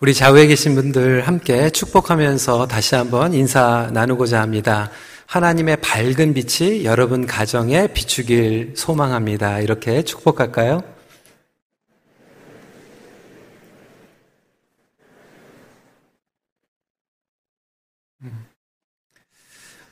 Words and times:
우리 0.00 0.12
좌우에 0.12 0.48
계신 0.48 0.74
분들 0.74 1.26
함께 1.26 1.70
축복하면서 1.70 2.66
다시 2.66 2.96
한번 2.96 3.32
인사 3.32 3.88
나누고자 3.92 4.40
합니다. 4.40 4.90
하나님의 5.26 5.76
밝은 5.80 6.34
빛이 6.34 6.84
여러분 6.84 7.26
가정에 7.26 7.86
비추길 7.86 8.74
소망합니다. 8.76 9.60
이렇게 9.60 10.02
축복할까요? 10.02 10.82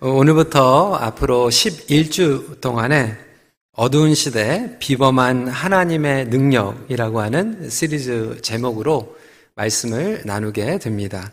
어, 0.00 0.09
오늘부터 0.09 0.96
앞으로 0.96 1.48
11주 1.48 2.61
동안에 2.61 3.16
어두운 3.73 4.16
시대 4.16 4.77
비범한 4.80 5.46
하나님의 5.46 6.27
능력이라고 6.27 7.21
하는 7.21 7.71
시리즈 7.71 8.41
제목으로 8.43 9.21
말씀을 9.62 10.22
나누게 10.24 10.79
됩니다. 10.79 11.30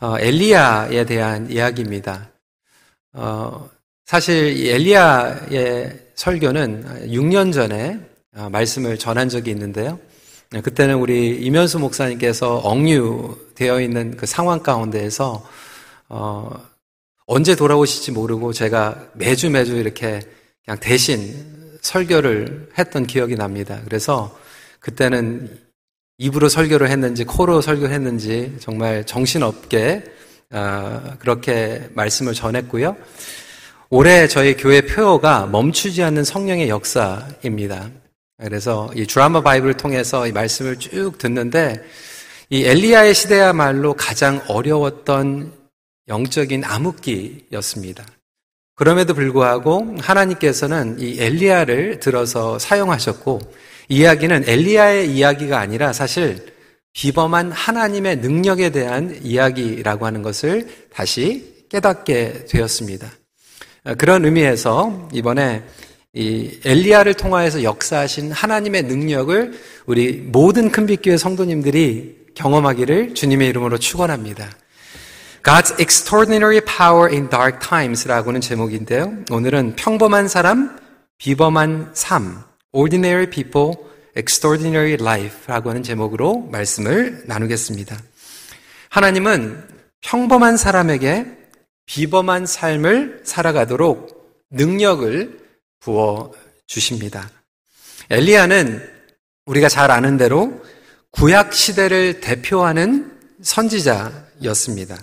어, 0.00 0.16
엘리야에 0.18 1.04
대한 1.06 1.50
이야기입니다. 1.50 2.30
어, 3.12 3.70
사실 4.04 4.66
엘리야의 4.68 5.98
설교는 6.16 7.08
6년 7.08 7.52
전에 7.52 8.00
어, 8.34 8.48
말씀을 8.50 8.98
전한 8.98 9.28
적이 9.28 9.50
있는데요. 9.52 9.98
그때는 10.62 10.96
우리 10.96 11.36
이면수 11.40 11.78
목사님께서 11.78 12.58
억류되어 12.58 13.80
있는 13.80 14.16
그 14.16 14.26
상황 14.26 14.62
가운데에서 14.62 15.46
어, 16.08 16.50
언제 17.26 17.54
돌아오실지 17.54 18.10
모르고 18.10 18.52
제가 18.52 19.06
매주 19.14 19.48
매주 19.50 19.76
이렇게 19.76 20.20
그냥 20.64 20.78
대신 20.80 21.78
설교를 21.80 22.70
했던 22.76 23.06
기억이 23.06 23.36
납니다. 23.36 23.80
그래서 23.84 24.36
그때는 24.80 25.61
입으로 26.22 26.48
설교를 26.48 26.88
했는지 26.88 27.24
코로 27.24 27.60
설교를 27.60 27.92
했는지 27.92 28.54
정말 28.60 29.04
정신없게 29.04 30.04
어, 30.52 31.16
그렇게 31.18 31.88
말씀을 31.94 32.32
전했고요. 32.32 32.96
올해 33.90 34.28
저희 34.28 34.56
교회 34.56 34.82
표어가 34.82 35.46
멈추지 35.46 36.02
않는 36.04 36.22
성령의 36.22 36.68
역사입니다. 36.68 37.90
그래서 38.38 38.90
이 38.94 39.04
드라마 39.04 39.40
바이블을 39.40 39.74
통해서 39.74 40.26
이 40.28 40.32
말씀을 40.32 40.78
쭉 40.78 41.18
듣는데 41.18 41.82
이 42.50 42.64
엘리야의 42.64 43.14
시대야말로 43.14 43.94
가장 43.94 44.40
어려웠던 44.46 45.52
영적인 46.08 46.64
암흑기였습니다. 46.64 48.04
그럼에도 48.76 49.14
불구하고 49.14 49.96
하나님께서는 50.00 50.98
이 51.00 51.20
엘리야를 51.20 52.00
들어서 52.00 52.58
사용하셨고 52.58 53.40
이야기는 53.88 54.44
엘리야의 54.46 55.10
이야기가 55.10 55.58
아니라 55.58 55.92
사실 55.92 56.52
비범한 56.92 57.52
하나님의 57.52 58.16
능력에 58.16 58.70
대한 58.70 59.18
이야기라고 59.22 60.06
하는 60.06 60.22
것을 60.22 60.68
다시 60.92 61.64
깨닫게 61.70 62.46
되었습니다. 62.48 63.10
그런 63.98 64.24
의미에서 64.24 65.08
이번에 65.12 65.62
이 66.14 66.60
엘리야를 66.64 67.14
통하여서 67.14 67.62
역사하신 67.62 68.32
하나님의 68.32 68.82
능력을 68.82 69.58
우리 69.86 70.12
모든 70.12 70.70
큰빛교회 70.70 71.16
성도님들이 71.16 72.26
경험하기를 72.34 73.14
주님의 73.14 73.48
이름으로 73.48 73.78
축원합니다. 73.78 74.50
God's 75.42 75.80
Extraordinary 75.80 76.60
Power 76.60 77.10
in 77.10 77.30
Dark 77.30 77.58
Times라고는 77.60 78.42
제목인데요. 78.42 79.12
오늘은 79.30 79.74
평범한 79.76 80.28
사람, 80.28 80.78
비범한 81.18 81.90
삶, 81.94 82.44
Ordinary 82.72 83.28
People, 83.28 83.74
Extraordinary 84.16 84.94
Life라고 84.94 85.70
하는 85.70 85.82
제목으로 85.82 86.48
말씀을 86.50 87.22
나누겠습니다. 87.26 87.98
하나님은 88.88 89.68
평범한 90.00 90.56
사람에게 90.56 91.26
비범한 91.86 92.46
삶을 92.46 93.22
살아가도록 93.24 94.40
능력을 94.50 95.38
부어 95.80 96.32
주십니다. 96.66 97.30
엘리야는 98.10 98.90
우리가 99.46 99.68
잘 99.68 99.90
아는 99.90 100.16
대로 100.16 100.62
구약 101.10 101.52
시대를 101.52 102.20
대표하는 102.20 103.18
선지자였습니다. 103.42 104.98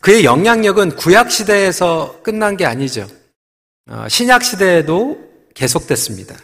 그의 0.00 0.24
영향력은 0.24 0.96
구약 0.96 1.30
시대에서 1.30 2.20
끝난 2.22 2.56
게 2.56 2.64
아니죠. 2.64 3.08
어, 3.88 4.08
신약 4.08 4.44
시대에도 4.44 5.18
계속됐습니다. 5.54 6.36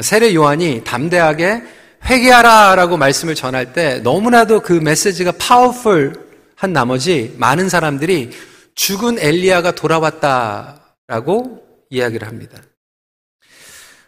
세례 0.00 0.34
요한이 0.34 0.82
담대하게 0.84 1.62
회개하라 2.04 2.74
라고 2.74 2.96
말씀을 2.96 3.34
전할 3.34 3.72
때 3.72 4.00
너무나도 4.00 4.60
그 4.60 4.72
메시지가 4.72 5.32
파워풀한 5.38 6.72
나머지 6.72 7.34
많은 7.38 7.68
사람들이 7.68 8.30
죽은 8.74 9.18
엘리야가 9.18 9.72
돌아왔다 9.72 10.80
라고 11.06 11.62
이야기를 11.90 12.26
합니다. 12.26 12.60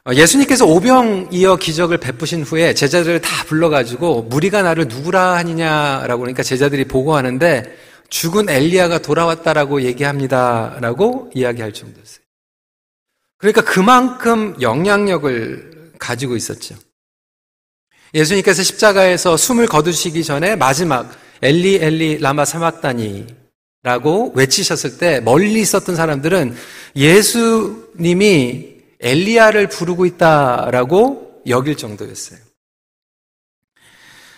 어, 0.08 0.14
예수님께서 0.14 0.66
오병이어 0.66 1.56
기적을 1.56 1.98
베푸신 1.98 2.42
후에 2.42 2.74
제자들을 2.74 3.20
다 3.20 3.44
불러가지고 3.44 4.22
무리가 4.22 4.62
나를 4.62 4.86
누구라 4.88 5.36
하느냐라고 5.36 6.20
그러니까 6.20 6.42
제자들이 6.42 6.84
보고하는데 6.84 7.76
죽은 8.08 8.48
엘리야가 8.48 8.98
돌아왔다라고 8.98 9.82
얘기합니다라고 9.82 11.30
이야기할 11.34 11.72
정도였어요. 11.72 12.24
그러니까 13.38 13.62
그만큼 13.62 14.56
영향력을 14.60 15.75
가지고 15.98 16.36
있었죠. 16.36 16.76
예수님께서 18.14 18.62
십자가에서 18.62 19.36
숨을 19.36 19.66
거두시기 19.66 20.24
전에 20.24 20.56
마지막 20.56 21.10
엘리 21.42 21.76
엘리 21.76 22.18
라마 22.18 22.44
사막다니라고 22.44 24.32
외치셨을 24.34 24.98
때 24.98 25.20
멀리 25.20 25.60
있었던 25.60 25.96
사람들은 25.96 26.56
예수님이 26.94 28.76
엘리야를 29.00 29.68
부르고 29.68 30.06
있다라고 30.06 31.42
여길 31.46 31.76
정도였어요. 31.76 32.38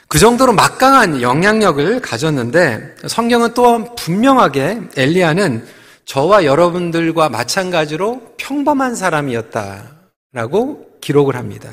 그 0.09 0.19
정도로 0.19 0.55
막강한 0.55 1.21
영향력을 1.21 2.01
가졌는데 2.01 2.97
성경은 3.07 3.55
또 3.55 3.95
분명하게 3.95 4.81
엘리야는 4.97 5.67
저와 6.07 6.47
여러분들과 6.47 7.29
마찬가지로 7.29 8.35
평범한 8.39 8.95
사람이었다라고 8.95 10.88
기록을 11.01 11.37
합니다. 11.37 11.73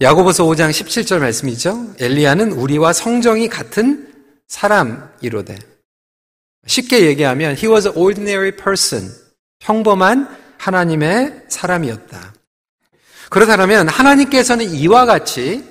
야고보서 0.00 0.44
5장 0.44 0.70
17절 0.70 1.20
말씀이죠. 1.20 1.94
엘리야는 1.98 2.52
우리와 2.52 2.92
성정이 2.92 3.48
같은 3.48 4.12
사람이로되. 4.46 5.56
쉽게 6.66 7.06
얘기하면 7.06 7.56
he 7.56 7.68
was 7.68 7.88
an 7.88 7.96
ordinary 7.96 8.52
person. 8.52 9.10
평범한 9.58 10.28
하나님의 10.58 11.44
사람이었다. 11.48 12.34
그렇다면 13.30 13.88
하나님께서는 13.88 14.70
이와 14.70 15.06
같이 15.06 15.64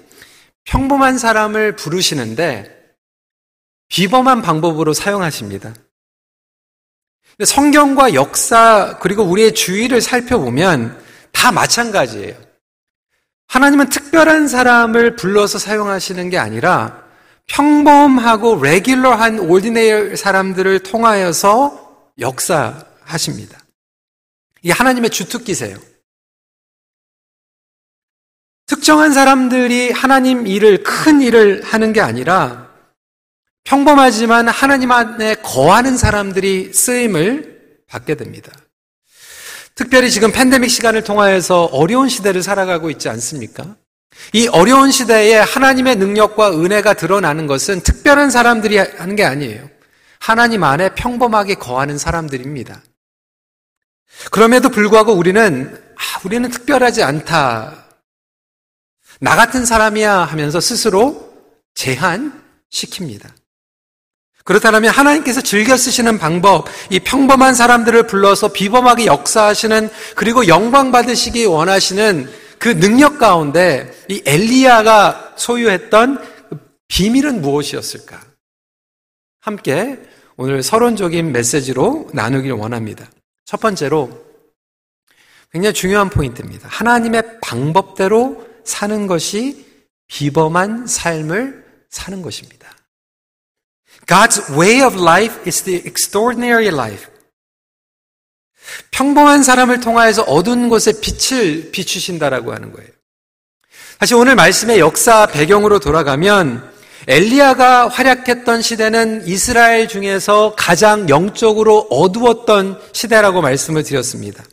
평범한 0.65 1.17
사람을 1.17 1.75
부르시는데 1.75 2.71
비범한 3.89 4.41
방법으로 4.41 4.93
사용하십니다. 4.93 5.73
성경과 7.43 8.13
역사 8.13 8.97
그리고 8.99 9.23
우리의 9.23 9.53
주위를 9.53 10.01
살펴보면 10.01 11.01
다 11.31 11.51
마찬가지예요. 11.51 12.44
하나님은 13.47 13.89
특별한 13.89 14.47
사람을 14.47 15.15
불러서 15.15 15.59
사용하시는 15.59 16.29
게 16.29 16.37
아니라 16.37 17.03
평범하고 17.47 18.61
레귤러한 18.61 19.39
올디네일 19.39 20.17
사람들을 20.17 20.79
통하여서 20.79 22.11
역사하십니다. 22.19 23.59
이게 24.61 24.73
하나님의 24.73 25.11
주특기세요. 25.11 25.77
특정한 28.65 29.13
사람들이 29.13 29.91
하나님 29.91 30.47
일을, 30.47 30.81
큰 30.81 31.21
일을 31.21 31.63
하는 31.63 31.93
게 31.93 32.01
아니라 32.01 32.71
평범하지만 33.63 34.47
하나님 34.47 34.91
안에 34.91 35.35
거하는 35.35 35.97
사람들이 35.97 36.73
쓰임을 36.73 37.83
받게 37.87 38.15
됩니다. 38.15 38.51
특별히 39.75 40.09
지금 40.09 40.31
팬데믹 40.31 40.69
시간을 40.69 41.03
통하여서 41.03 41.65
어려운 41.65 42.07
시대를 42.07 42.41
살아가고 42.41 42.89
있지 42.89 43.09
않습니까? 43.09 43.75
이 44.31 44.47
어려운 44.47 44.91
시대에 44.91 45.35
하나님의 45.35 45.97
능력과 45.97 46.51
은혜가 46.51 46.93
드러나는 46.93 47.47
것은 47.47 47.81
특별한 47.81 48.31
사람들이 48.31 48.77
하는 48.77 49.15
게 49.17 49.25
아니에요. 49.25 49.69
하나님 50.19 50.63
안에 50.63 50.95
평범하게 50.95 51.55
거하는 51.55 51.97
사람들입니다. 51.97 52.81
그럼에도 54.31 54.69
불구하고 54.69 55.11
우리는, 55.11 55.75
아, 55.95 56.21
우리는 56.23 56.49
특별하지 56.49 57.03
않다. 57.03 57.85
나 59.19 59.35
같은 59.35 59.65
사람이야 59.65 60.19
하면서 60.19 60.61
스스로 60.61 61.33
제한시킵니다. 61.75 63.29
그렇다면 64.45 64.91
하나님께서 64.91 65.41
즐겨 65.41 65.75
쓰시는 65.75 66.19
방법, 66.19 66.67
이 66.91 66.99
평범한 66.99 67.55
사람들을 67.55 68.05
불러서 68.05 68.49
비범하게 68.49 69.07
역사하시는 69.07 69.89
그리고 70.15 70.47
영광 70.47 70.91
받으시기 70.91 71.45
원하시는 71.45 72.29
그 72.59 72.79
능력 72.79 73.17
가운데 73.17 73.91
이 74.07 74.21
엘리야가 74.23 75.33
소유했던 75.35 76.23
비밀은 76.87 77.41
무엇이었을까? 77.41 78.21
함께 79.41 79.99
오늘 80.37 80.61
서론적인 80.61 81.31
메시지로 81.31 82.09
나누길 82.13 82.51
원합니다. 82.51 83.09
첫 83.45 83.59
번째로 83.59 84.25
굉장히 85.51 85.73
중요한 85.73 86.09
포인트입니다. 86.09 86.67
하나님의 86.69 87.39
방법대로 87.41 88.45
사는 88.63 89.07
것이 89.07 89.65
비범한 90.07 90.85
삶을 90.85 91.65
사는 91.89 92.21
것입니다. 92.21 92.64
God's 94.05 94.49
way 94.51 94.81
of 94.83 94.99
life 94.99 95.39
is 95.47 95.63
the 95.63 95.81
extraordinary 95.85 96.67
life. 96.67 97.07
평범한 98.91 99.43
사람을 99.43 99.79
통하여서 99.79 100.23
어두운 100.23 100.69
곳에 100.69 100.93
빛을 100.99 101.71
비추신다라고 101.71 102.53
하는 102.53 102.71
거예요. 102.71 102.89
사실 103.99 104.15
오늘 104.15 104.35
말씀의 104.35 104.79
역사 104.79 105.25
배경으로 105.27 105.79
돌아가면 105.79 106.73
엘리야가 107.07 107.89
활약했던 107.89 108.61
시대는 108.61 109.27
이스라엘 109.27 109.87
중에서 109.87 110.55
가장 110.57 111.07
영적으로 111.07 111.87
어두웠던 111.89 112.81
시대라고 112.93 113.41
말씀을 113.41 113.83
드렸습니다. 113.83 114.43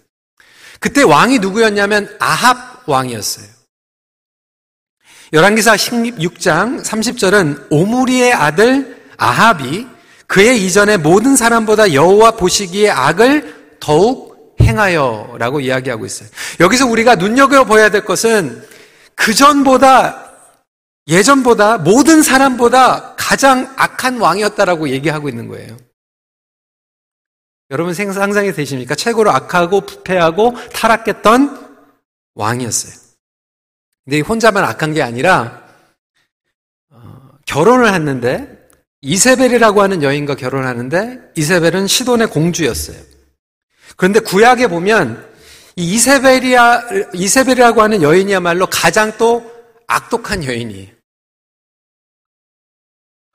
그때 0.78 1.02
왕이 1.02 1.38
누구였냐면 1.38 2.14
아합 2.18 2.88
왕이었어요. 2.88 3.46
열왕기사 5.32 5.76
16장 5.76 6.84
30절은 6.84 7.68
오므리의 7.70 8.34
아들 8.34 9.01
아합이 9.16 9.86
그의 10.26 10.64
이전에 10.64 10.96
모든 10.96 11.36
사람보다 11.36 11.92
여호와 11.92 12.32
보시기에 12.32 12.90
악을 12.90 13.76
더욱 13.80 14.56
행하여 14.60 15.36
라고 15.38 15.60
이야기하고 15.60 16.06
있어요. 16.06 16.28
여기서 16.60 16.86
우리가 16.86 17.16
눈여겨 17.16 17.64
보아야 17.64 17.90
될 17.90 18.04
것은 18.04 18.66
그 19.14 19.34
전보다 19.34 20.32
예전보다 21.08 21.78
모든 21.78 22.22
사람보다 22.22 23.16
가장 23.16 23.72
악한 23.76 24.18
왕이었다라고 24.18 24.88
얘기하고 24.90 25.28
있는 25.28 25.48
거예요. 25.48 25.76
여러분 27.70 27.94
상상이 27.94 28.52
되십니까? 28.52 28.94
최고로 28.94 29.30
악하고 29.30 29.80
부패하고 29.82 30.54
타락했던 30.72 31.76
왕이었어요. 32.34 32.92
근데 34.04 34.20
혼자만 34.20 34.64
악한 34.64 34.92
게 34.92 35.02
아니라 35.02 35.62
어, 36.90 37.30
결혼을 37.46 37.94
했는데 37.94 38.51
이세벨이라고 39.02 39.82
하는 39.82 40.02
여인과 40.02 40.36
결혼하는데 40.36 41.32
이세벨은 41.36 41.86
시돈의 41.86 42.28
공주였어요. 42.28 42.96
그런데 43.96 44.20
구약에 44.20 44.68
보면 44.68 45.28
이 45.76 45.94
이세벨이야 45.94 46.82
이세벨이라고 47.12 47.82
하는 47.82 48.02
여인이야말로 48.02 48.66
가장 48.66 49.12
또 49.18 49.50
악독한 49.88 50.44
여인이에요. 50.44 50.88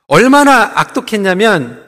얼마나 0.08 0.72
악독했냐면 0.76 1.86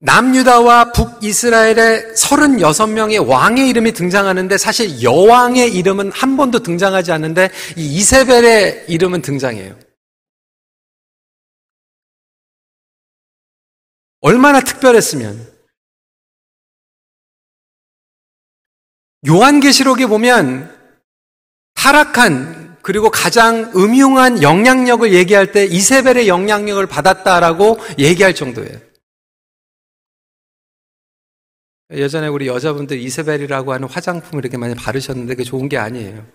남유다와 0.00 0.92
북이스라엘의 0.92 2.12
36명의 2.14 3.26
왕의 3.26 3.68
이름이 3.70 3.92
등장하는데 3.92 4.58
사실 4.58 5.02
여왕의 5.02 5.74
이름은 5.74 6.12
한 6.12 6.36
번도 6.36 6.58
등장하지 6.58 7.12
않는데 7.12 7.50
이 7.76 7.96
이세벨의 7.96 8.84
이름은 8.88 9.22
등장해요. 9.22 9.85
얼마나 14.20 14.60
특별했으면 14.60 15.56
요한계시록에 19.26 20.06
보면 20.06 20.74
타락한 21.74 22.78
그리고 22.82 23.10
가장 23.10 23.72
음흉한 23.76 24.42
영향력을 24.42 25.12
얘기할 25.12 25.50
때 25.50 25.64
이세벨의 25.64 26.28
영향력을 26.28 26.86
받았다라고 26.86 27.78
얘기할 27.98 28.34
정도예요. 28.34 28.78
예전에 31.90 32.28
우리 32.28 32.46
여자분들 32.46 32.98
이세벨이라고 32.98 33.72
하는 33.72 33.88
화장품을 33.88 34.44
이렇게 34.44 34.56
많이 34.56 34.74
바르셨는데 34.74 35.34
그게 35.34 35.44
좋은 35.44 35.68
게 35.68 35.78
아니에요. 35.78 36.26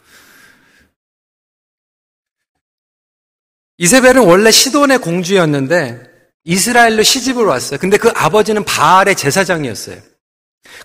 이세벨은 3.78 4.26
원래 4.26 4.52
시돈의 4.52 5.00
공주였는데 5.00 6.11
이스라엘로 6.44 7.04
시집을 7.04 7.46
왔어요. 7.46 7.80
근데 7.80 7.98
그 7.98 8.12
아버지는 8.16 8.64
바알의 8.66 9.16
제사장이었어요. 9.16 9.98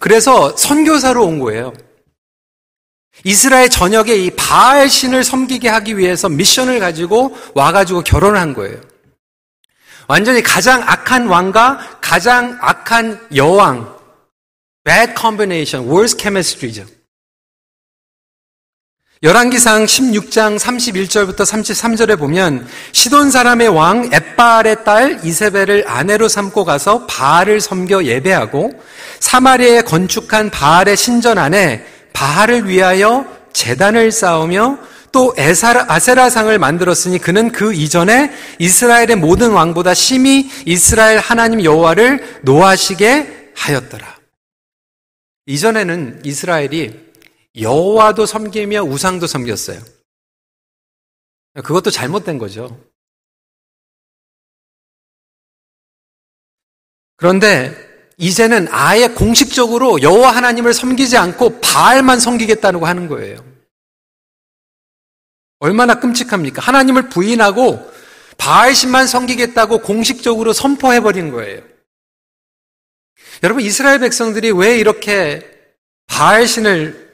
그래서 0.00 0.56
선교사로 0.56 1.24
온 1.24 1.38
거예요. 1.38 1.72
이스라엘 3.24 3.70
전역에 3.70 4.16
이 4.16 4.30
바알 4.30 4.90
신을 4.90 5.24
섬기게 5.24 5.68
하기 5.68 5.96
위해서 5.96 6.28
미션을 6.28 6.80
가지고 6.80 7.36
와가지고 7.54 8.02
결혼을 8.02 8.38
한 8.38 8.52
거예요. 8.52 8.80
완전히 10.08 10.42
가장 10.42 10.82
악한 10.82 11.26
왕과 11.26 11.98
가장 12.00 12.58
악한 12.60 13.28
여왕, 13.34 13.96
bad 14.84 15.14
combination, 15.18 15.90
worst 15.90 16.20
chemistry죠. 16.20 16.84
열왕기상 19.22 19.86
16장 19.86 20.58
31절부터 20.58 21.36
33절에 21.36 22.18
보면 22.18 22.66
시돈 22.92 23.30
사람의 23.30 23.68
왕 23.68 24.10
에빠알의 24.12 24.84
딸 24.84 25.20
이세벨을 25.24 25.84
아내로 25.86 26.28
삼고 26.28 26.66
가서 26.66 27.06
바알을 27.06 27.62
섬겨 27.62 28.04
예배하고 28.04 28.72
사마리아에 29.20 29.80
건축한 29.82 30.50
바알의 30.50 30.98
신전 30.98 31.38
안에 31.38 31.86
바알을 32.12 32.68
위하여 32.68 33.24
재단을 33.54 34.12
쌓으며 34.12 34.78
또 35.12 35.32
에사라, 35.38 35.86
아세라상을 35.88 36.58
만들었으니 36.58 37.18
그는 37.18 37.50
그 37.52 37.72
이전에 37.72 38.30
이스라엘의 38.58 39.16
모든 39.16 39.52
왕보다 39.52 39.94
심히 39.94 40.50
이스라엘 40.66 41.20
하나님 41.20 41.64
여호와를 41.64 42.40
노하시게 42.42 43.52
하였더라. 43.54 44.14
이전에는 45.46 46.20
이스라엘이 46.22 47.05
여호와도 47.58 48.26
섬기며 48.26 48.82
우상도 48.82 49.26
섬겼어요. 49.26 49.80
그것도 51.54 51.90
잘못된 51.90 52.38
거죠. 52.38 52.84
그런데 57.16 57.74
이제는 58.18 58.68
아예 58.70 59.08
공식적으로 59.08 60.02
여호와 60.02 60.34
하나님을 60.36 60.74
섬기지 60.74 61.16
않고 61.16 61.60
바알만 61.60 62.20
섬기겠다고 62.20 62.86
하는 62.86 63.08
거예요. 63.08 63.44
얼마나 65.58 65.98
끔찍합니까? 65.98 66.60
하나님을 66.60 67.08
부인하고 67.08 67.90
바알신만 68.36 69.06
섬기겠다고 69.06 69.78
공식적으로 69.78 70.52
선포해 70.52 71.00
버린 71.00 71.30
거예요. 71.30 71.62
여러분 73.42 73.62
이스라엘 73.62 73.98
백성들이 73.98 74.50
왜 74.52 74.78
이렇게 74.78 75.42
바알신을 76.06 77.05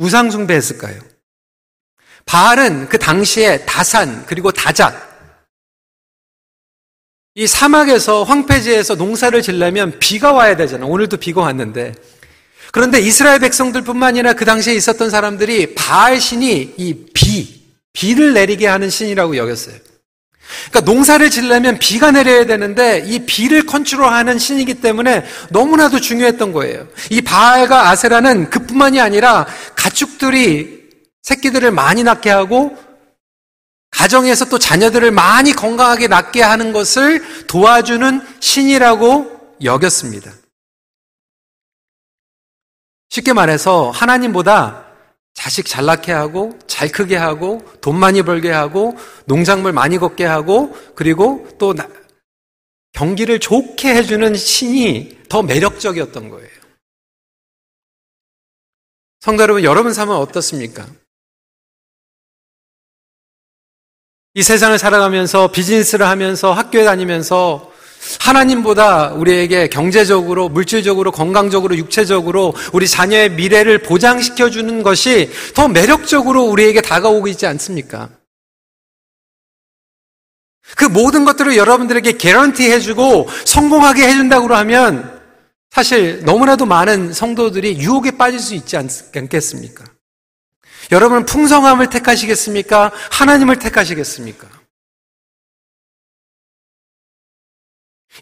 우상 0.00 0.30
숭배했을까요? 0.30 0.98
바알은 2.24 2.88
그 2.88 2.98
당시에 2.98 3.64
다산 3.66 4.24
그리고 4.26 4.50
다작 4.50 5.08
이 7.34 7.46
사막에서 7.46 8.24
황폐지에서 8.24 8.96
농사를 8.96 9.40
지려면 9.40 9.98
비가 10.00 10.32
와야 10.32 10.56
되잖아. 10.56 10.84
오늘도 10.86 11.18
비가 11.18 11.42
왔는데. 11.42 11.94
그런데 12.72 13.00
이스라엘 13.00 13.38
백성들뿐만 13.38 14.08
아니라 14.08 14.32
그 14.32 14.44
당시에 14.44 14.74
있었던 14.74 15.10
사람들이 15.10 15.74
바알 15.74 16.20
신이 16.20 16.74
이 16.76 16.94
비, 17.14 17.64
비를 17.92 18.34
내리게 18.34 18.66
하는 18.66 18.90
신이라고 18.90 19.36
여겼어요. 19.36 19.76
그러니까 20.70 20.92
농사를 20.92 21.28
지려면 21.30 21.78
비가 21.78 22.10
내려야 22.10 22.46
되는데 22.46 23.02
이 23.06 23.20
비를 23.26 23.66
컨트롤하는 23.66 24.38
신이기 24.38 24.74
때문에 24.74 25.24
너무나도 25.50 26.00
중요했던 26.00 26.52
거예요. 26.52 26.86
이 27.10 27.20
바알과 27.20 27.90
아세라는 27.90 28.50
그뿐만이 28.50 29.00
아니라 29.00 29.46
가축들이 29.76 30.80
새끼들을 31.22 31.70
많이 31.70 32.02
낳게 32.02 32.30
하고 32.30 32.76
가정에서 33.90 34.46
또 34.46 34.58
자녀들을 34.58 35.10
많이 35.10 35.52
건강하게 35.52 36.06
낳게 36.06 36.42
하는 36.42 36.72
것을 36.72 37.46
도와주는 37.46 38.20
신이라고 38.40 39.56
여겼습니다. 39.64 40.32
쉽게 43.10 43.32
말해서 43.32 43.90
하나님보다 43.90 44.89
자식 45.34 45.66
잘 45.66 45.86
낳게 45.86 46.12
하고 46.12 46.58
잘 46.66 46.90
크게 46.90 47.16
하고 47.16 47.62
돈 47.80 47.98
많이 47.98 48.22
벌게 48.22 48.50
하고 48.50 48.96
농작물 49.24 49.72
많이 49.72 49.98
걷게 49.98 50.24
하고 50.24 50.74
그리고 50.94 51.48
또 51.58 51.74
경기를 52.92 53.38
좋게 53.38 53.94
해주는 53.94 54.34
신이 54.34 55.20
더 55.28 55.42
매력적이었던 55.42 56.28
거예요. 56.28 56.48
성도 59.20 59.42
여러분, 59.42 59.64
여러분 59.64 59.92
삶은 59.92 60.14
어떻습니까? 60.14 60.86
이 64.34 64.42
세상을 64.42 64.78
살아가면서 64.78 65.50
비즈니스를 65.50 66.06
하면서 66.06 66.52
학교에 66.52 66.84
다니면서 66.84 67.69
하나님보다 68.20 69.12
우리에게 69.12 69.68
경제적으로, 69.68 70.48
물질적으로, 70.48 71.12
건강적으로, 71.12 71.76
육체적으로 71.76 72.54
우리 72.72 72.88
자녀의 72.88 73.32
미래를 73.32 73.82
보장시켜주는 73.82 74.82
것이 74.82 75.30
더 75.54 75.68
매력적으로 75.68 76.44
우리에게 76.44 76.80
다가오고 76.80 77.28
있지 77.28 77.46
않습니까? 77.46 78.08
그 80.76 80.84
모든 80.84 81.24
것들을 81.24 81.56
여러분들에게 81.56 82.12
개런티 82.12 82.70
해주고 82.70 83.28
성공하게 83.44 84.06
해준다고 84.06 84.54
하면 84.54 85.20
사실 85.70 86.22
너무나도 86.24 86.66
많은 86.66 87.12
성도들이 87.12 87.78
유혹에 87.78 88.12
빠질 88.12 88.40
수 88.40 88.54
있지 88.54 88.76
않겠습니까? 88.76 89.84
여러분은 90.92 91.26
풍성함을 91.26 91.90
택하시겠습니까? 91.90 92.92
하나님을 93.10 93.58
택하시겠습니까? 93.58 94.59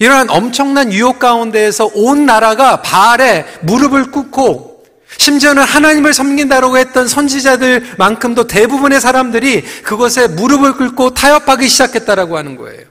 이러한 0.01 0.31
엄청난 0.31 0.93
유혹 0.93 1.19
가운데에서 1.19 1.91
온 1.95 2.27
나라가 2.27 2.83
바알에 2.83 3.45
무릎을 3.63 4.11
꿇고 4.13 4.85
심지어는 5.17 5.63
하나님을 5.63 6.13
섬긴다라고 6.13 6.79
했던 6.79 7.09
선지자들만큼도 7.09 8.47
대부분의 8.47 9.01
사람들이 9.01 9.63
그것에 9.83 10.29
무릎을 10.29 10.75
꿇고 10.77 11.15
타협하기 11.15 11.67
시작했다라고 11.67 12.37
하는 12.37 12.57
거예요. 12.57 12.87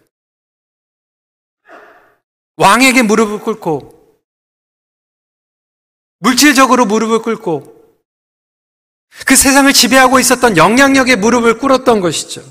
왕에게 2.58 3.04
무릎을 3.04 3.39
꿇고 3.39 3.94
물질적으로 6.20 6.86
무릎을 6.86 7.20
꿇고 7.20 7.77
그 9.25 9.36
세상을 9.36 9.72
지배하고 9.72 10.20
있었던 10.20 10.58
영향력에 10.58 11.16
무릎을 11.16 11.60
꿇었던 11.60 12.01
것이죠. 12.01 12.44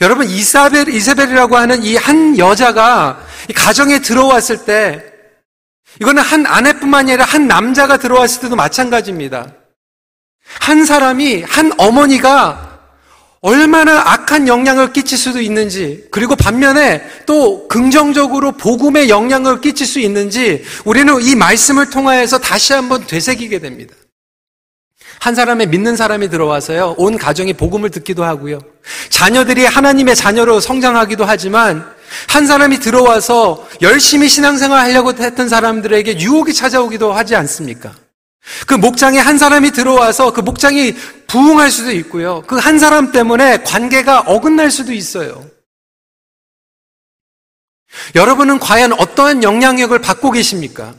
여러분 0.00 0.26
이사벨 0.26 0.88
이세벨이라고 0.88 1.56
하는 1.56 1.84
이 1.84 1.96
한 1.96 2.36
여자가 2.36 3.24
가정에 3.54 4.00
들어왔을 4.00 4.64
때 4.64 5.04
이거는 6.00 6.22
한 6.22 6.46
아내뿐만이 6.46 7.12
아니라 7.12 7.24
한 7.24 7.46
남자가 7.46 7.96
들어왔을 7.96 8.42
때도 8.42 8.56
마찬가지입니다. 8.56 9.54
한 10.60 10.84
사람이, 10.84 11.42
한 11.42 11.72
어머니가 11.78 12.68
얼마나 13.40 14.00
악한 14.00 14.48
영향을 14.48 14.92
끼칠 14.92 15.16
수도 15.16 15.40
있는지, 15.40 16.06
그리고 16.10 16.34
반면에 16.34 17.02
또 17.26 17.68
긍정적으로 17.68 18.52
복음의 18.52 19.08
영향을 19.08 19.60
끼칠 19.60 19.86
수 19.86 20.00
있는지, 20.00 20.64
우리는 20.84 21.20
이 21.22 21.34
말씀을 21.34 21.90
통하여서 21.90 22.38
다시 22.38 22.72
한번 22.72 23.06
되새기게 23.06 23.60
됩니다. 23.60 23.94
한 25.20 25.34
사람의 25.34 25.68
믿는 25.68 25.96
사람이 25.96 26.30
들어와서요, 26.30 26.96
온 26.98 27.16
가정이 27.16 27.52
복음을 27.54 27.90
듣기도 27.90 28.24
하고요. 28.24 28.58
자녀들이 29.10 29.66
하나님의 29.66 30.16
자녀로 30.16 30.60
성장하기도 30.60 31.24
하지만, 31.24 31.97
한 32.28 32.46
사람이 32.46 32.78
들어와서 32.80 33.66
열심히 33.82 34.28
신앙생활 34.28 34.80
하려고 34.80 35.12
했던 35.12 35.48
사람들에게 35.48 36.20
유혹이 36.20 36.54
찾아오기도 36.54 37.12
하지 37.12 37.34
않습니까? 37.36 37.94
그 38.66 38.74
목장에 38.74 39.18
한 39.18 39.36
사람이 39.36 39.72
들어와서 39.72 40.32
그 40.32 40.40
목장이 40.40 40.94
부흥할 41.26 41.70
수도 41.70 41.90
있고요. 41.92 42.42
그 42.42 42.56
한 42.56 42.78
사람 42.78 43.12
때문에 43.12 43.62
관계가 43.62 44.20
어긋날 44.20 44.70
수도 44.70 44.92
있어요. 44.92 45.44
여러분은 48.14 48.58
과연 48.58 48.92
어떠한 48.92 49.42
영향력을 49.42 49.98
받고 49.98 50.30
계십니까? 50.30 50.94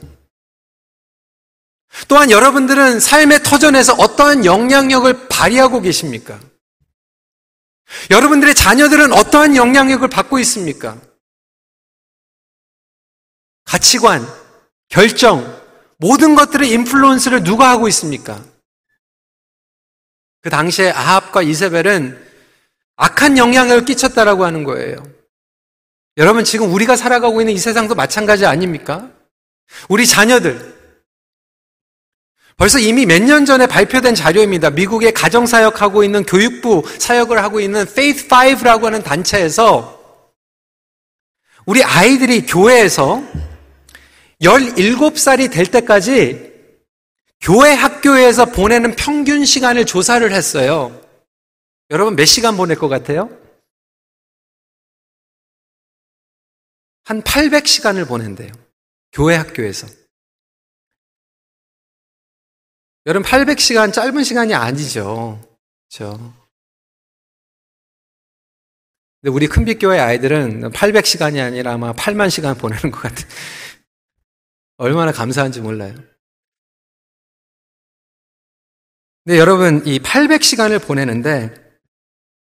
또한 2.08 2.32
여러분들은 2.32 3.00
삶의 3.00 3.44
터전에서 3.44 3.94
어떠한 3.94 4.46
영향력을 4.46 5.28
발휘하고 5.28 5.82
계십니까? 5.82 6.40
여러분들의 8.10 8.56
자녀들은 8.56 9.14
어떠한 9.14 9.56
영향력을 9.56 10.08
받고 10.08 10.40
있습니까? 10.40 10.98
가치관, 13.66 14.26
결정, 14.88 15.60
모든 15.98 16.36
것들의 16.36 16.70
인플루언스를 16.72 17.44
누가 17.44 17.70
하고 17.70 17.88
있습니까? 17.88 18.44
그 20.42 20.50
당시에 20.50 20.92
아합과 20.92 21.42
이세벨은 21.42 22.28
악한 22.96 23.38
영향을 23.38 23.86
끼쳤다라고 23.86 24.46
하는 24.46 24.64
거예요. 24.64 24.98
여러분 26.18 26.44
지금 26.44 26.74
우리가 26.74 26.96
살아가고 26.96 27.42
있는 27.42 27.54
이 27.54 27.58
세상도 27.58 27.96
마찬가지 27.96 28.46
아닙니까? 28.46 29.12
우리 29.88 30.06
자녀들, 30.06 30.79
벌써 32.60 32.78
이미 32.78 33.06
몇 33.06 33.24
년 33.24 33.46
전에 33.46 33.68
발표된 33.68 34.16
자료입니다. 34.16 34.70
미국의 34.72 35.14
가정 35.14 35.46
사역하고 35.46 36.04
있는 36.04 36.26
교육부 36.26 36.84
사역을 37.00 37.42
하고 37.42 37.62
있는 37.62 37.84
Faith 37.84 38.28
5라고 38.28 38.84
하는 38.84 39.02
단체에서 39.02 39.98
우리 41.66 41.82
아이들이 41.84 42.46
교회에서 42.46 43.24
17살이 44.42 45.50
될 45.50 45.68
때까지 45.68 46.50
교회 47.40 47.72
학교에서 47.72 48.46
보내는 48.48 48.98
평균 48.98 49.46
시간을 49.46 49.86
조사를 49.86 50.30
했어요. 50.30 51.02
여러분 51.92 52.18
몇 52.18 52.26
시간 52.26 52.58
보낼 52.58 52.78
것 52.78 52.90
같아요? 52.90 53.30
한 57.06 57.22
800시간을 57.24 58.06
보낸대요. 58.06 58.52
교회 59.14 59.36
학교에서. 59.36 59.88
여러분 63.06 63.30
800시간 63.30 63.94
짧은 63.94 64.24
시간이 64.24 64.54
아니죠. 64.54 65.40
그렇죠? 65.90 66.34
근데 69.22 69.34
우리 69.34 69.48
큰빛교회 69.48 70.00
아이들은 70.00 70.72
800시간이 70.72 71.44
아니라 71.44 71.74
아마 71.74 71.94
8만 71.94 72.30
시간 72.30 72.58
보내는 72.58 72.92
것 72.92 73.02
같아요. 73.02 73.28
얼마나 74.78 75.12
감사한지 75.12 75.60
몰라요. 75.60 75.94
근데 79.26 79.38
여러분, 79.38 79.86
이 79.86 80.00
800시간을 80.00 80.82
보내는데 80.82 81.54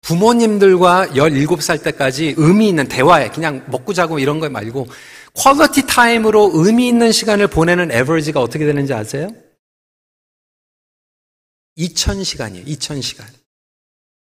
부모님들과 0.00 1.08
17살 1.08 1.82
때까지 1.82 2.34
의미 2.36 2.68
있는 2.68 2.88
대화에 2.88 3.30
그냥 3.30 3.64
먹고 3.68 3.92
자고 3.92 4.18
이런 4.18 4.40
거 4.40 4.48
말고 4.48 4.86
퀄러티 5.34 5.86
타임으로 5.86 6.50
의미 6.54 6.88
있는 6.88 7.12
시간을 7.12 7.48
보내는 7.48 7.90
에버리지가 7.90 8.40
어떻게 8.40 8.66
되는지 8.66 8.92
아세요? 8.92 9.28
2000시간이에요. 11.78 12.66
2000시간. 12.66 13.24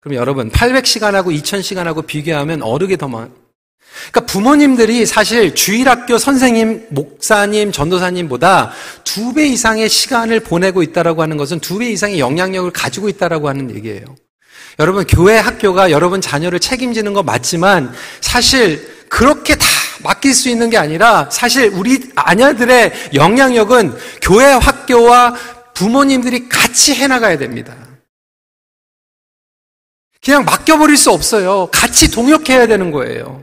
그럼 0.01 0.17
여러분 0.17 0.51
800시간하고 0.51 1.27
2000시간하고 1.43 2.07
비교하면 2.07 2.63
어느 2.63 2.87
게 2.87 2.97
더 2.97 3.09
많? 3.09 3.31
그러니까 4.11 4.21
부모님들이 4.33 5.05
사실 5.07 5.55
주일학교 5.55 6.17
선생님, 6.19 6.87
목사님, 6.91 7.73
전도사님보다 7.73 8.73
두 9.05 9.35
배 9.35 9.47
이상의 9.47 9.89
시간을 9.89 10.41
보내고 10.41 10.83
있다라고 10.83 11.23
하는 11.23 11.37
것은 11.37 11.61
두 11.61 11.79
배 11.79 11.91
이상의 11.91 12.19
영향력을 12.19 12.71
가지고 12.73 13.09
있다라고 13.09 13.49
하는 13.49 13.75
얘기예요. 13.75 14.05
여러분 14.79 15.05
교회 15.07 15.37
학교가 15.37 15.91
여러분 15.91 16.21
자녀를 16.23 16.59
책임지는 16.59 17.13
거 17.13 17.23
맞지만 17.23 17.93
사실 18.23 18.91
그렇게 19.11 19.55
다 19.57 19.67
맡길 20.03 20.33
수 20.35 20.49
있는 20.49 20.71
게 20.71 20.79
아니라 20.79 21.29
사실 21.31 21.69
우리 21.75 22.11
아녀들의 22.15 23.11
영향력은 23.13 23.95
교회 24.23 24.47
학교와 24.47 25.35
부모님들이 25.75 26.49
같이 26.49 26.95
해나가야 26.95 27.39
됩니다. 27.39 27.77
그냥 30.25 30.45
맡겨버릴 30.45 30.97
수 30.97 31.11
없어요. 31.11 31.69
같이 31.73 32.11
동역해야 32.11 32.67
되는 32.67 32.91
거예요. 32.93 33.43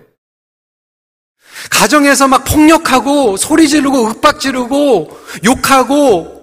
가정에서 1.69 2.27
막 2.27 2.45
폭력하고 2.45 3.35
소리 3.35 3.67
지르고 3.67 4.09
윽박 4.09 4.39
지르고 4.39 5.19
욕하고 5.43 6.39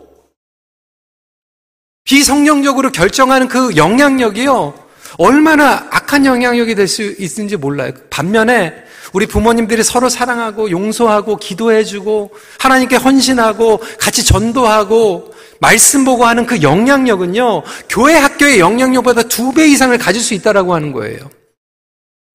비성령적으로 2.05 2.93
결정하는 2.93 3.49
그 3.49 3.76
영향력이요. 3.76 4.87
얼마나 5.19 5.88
악한 5.90 6.26
영향력이 6.26 6.75
될 6.75 6.87
수 6.87 7.02
있는지 7.02 7.57
몰라요. 7.57 7.93
반면에 8.11 8.85
우리 9.12 9.26
부모님들이 9.26 9.83
서로 9.83 10.09
사랑하고 10.11 10.71
용서하고 10.71 11.37
기도해주고 11.37 12.33
하나님께 12.59 12.97
헌신하고 12.97 13.78
같이 13.99 14.25
전도하고 14.25 15.35
말씀 15.60 16.04
보고 16.04 16.25
하는 16.26 16.46
그 16.46 16.62
영향력은요, 16.62 17.62
교회 17.88 18.14
학교의 18.14 18.58
영향력보다 18.60 19.22
두 19.25 19.52
배 19.52 19.66
이상을 19.68 19.96
가질 19.98 20.20
수 20.22 20.34
있다라고 20.34 20.75
하는 20.75 20.92
거예요. 20.92 21.30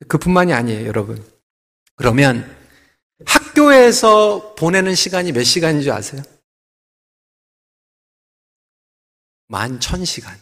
그뿐만이 0.08 0.54
아니에요, 0.54 0.88
여러분. 0.88 1.24
그러면 1.96 2.58
학교에서 3.26 4.56
보내는 4.56 4.96
시간이 4.96 5.32
몇 5.32 5.44
시간인 5.44 5.82
줄 5.82 5.92
아세요? 5.92 6.22
만 9.48 9.80
천 9.80 10.06
시간. 10.06 10.36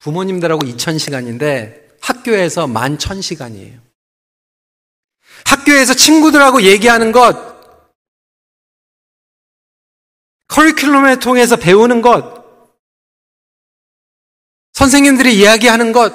부모님들하고 0.00 0.66
이천 0.66 0.98
시간인데 0.98 1.90
학교에서 2.00 2.66
만 2.66 2.98
천 2.98 3.20
시간이에요. 3.20 3.78
학교에서 5.44 5.94
친구들하고 5.94 6.62
얘기하는 6.62 7.12
것, 7.12 7.49
커리큘럼을 10.50 11.20
통해서 11.20 11.56
배우는 11.56 12.02
것, 12.02 12.44
선생님들이 14.72 15.36
이야기하는 15.36 15.92
것, 15.92 16.12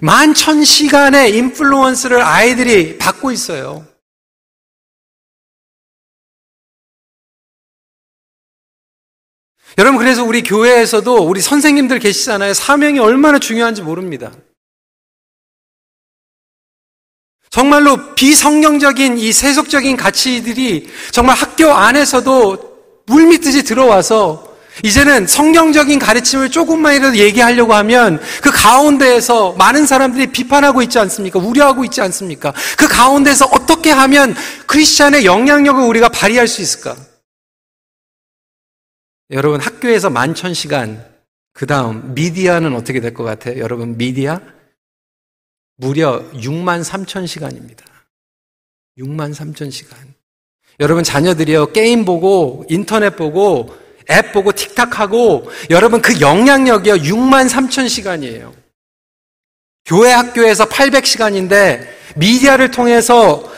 만천 0.00 0.64
시간의 0.64 1.36
인플루언스를 1.36 2.22
아이들이 2.22 2.98
받고 2.98 3.32
있어요. 3.32 3.86
여러분, 9.76 9.98
그래서 9.98 10.24
우리 10.24 10.42
교회에서도 10.42 11.28
우리 11.28 11.40
선생님들 11.40 11.98
계시잖아요. 11.98 12.52
사명이 12.54 12.98
얼마나 12.98 13.38
중요한지 13.38 13.82
모릅니다. 13.82 14.32
정말로 17.58 18.14
비성경적인 18.14 19.18
이 19.18 19.32
세속적인 19.32 19.96
가치들이 19.96 20.88
정말 21.10 21.34
학교 21.34 21.72
안에서도 21.72 22.56
물밑듯이 23.06 23.64
들어와서 23.64 24.56
이제는 24.84 25.26
성경적인 25.26 25.98
가르침을 25.98 26.50
조금만이라도 26.50 27.16
얘기하려고 27.16 27.74
하면 27.74 28.20
그 28.42 28.52
가운데에서 28.52 29.54
많은 29.54 29.86
사람들이 29.86 30.28
비판하고 30.28 30.82
있지 30.82 31.00
않습니까? 31.00 31.40
우려하고 31.40 31.84
있지 31.84 32.00
않습니까? 32.00 32.54
그 32.76 32.86
가운데서 32.86 33.46
어떻게 33.46 33.90
하면 33.90 34.36
크리스찬의 34.68 35.24
영향력을 35.24 35.82
우리가 35.82 36.10
발휘할 36.10 36.46
수 36.46 36.62
있을까? 36.62 36.94
여러분 39.32 39.60
학교에서 39.60 40.10
만천 40.10 40.54
시간 40.54 41.04
그 41.54 41.66
다음 41.66 42.14
미디어는 42.14 42.76
어떻게 42.76 43.00
될 43.00 43.14
것 43.14 43.24
같아요? 43.24 43.58
여러분 43.58 43.98
미디어 43.98 44.38
무려 45.78 46.22
6만 46.34 46.84
3천 46.84 47.26
시간입니다. 47.26 47.84
6만 48.98 49.32
3천 49.32 49.70
시간. 49.70 49.96
여러분 50.80 51.04
자녀들이요 51.04 51.72
게임 51.72 52.04
보고 52.04 52.64
인터넷 52.68 53.16
보고 53.16 53.74
앱 54.10 54.32
보고 54.32 54.52
틱탁 54.52 54.98
하고 54.98 55.50
여러분 55.70 56.02
그 56.02 56.20
영향력이요 56.20 56.94
6만 56.96 57.48
3천 57.48 57.88
시간이에요. 57.88 58.52
교회 59.84 60.12
학교에서 60.12 60.68
800시간인데 60.68 61.86
미디어를 62.16 62.72
통해서 62.72 63.48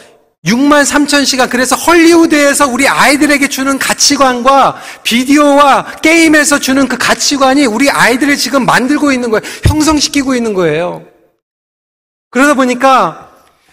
6만 0.44 0.84
3천 0.84 1.24
시간. 1.24 1.48
그래서 1.48 1.74
헐리우드에서 1.74 2.66
우리 2.68 2.86
아이들에게 2.86 3.48
주는 3.48 3.78
가치관과 3.78 4.80
비디오와 5.02 6.00
게임에서 6.02 6.58
주는 6.58 6.86
그 6.86 6.98
가치관이 6.98 7.66
우리 7.66 7.90
아이들을 7.90 8.36
지금 8.36 8.66
만들고 8.66 9.10
있는 9.10 9.30
거예요. 9.30 9.42
형성시키고 9.66 10.34
있는 10.34 10.52
거예요. 10.52 11.09
그러다 12.30 12.54
보니까 12.54 13.28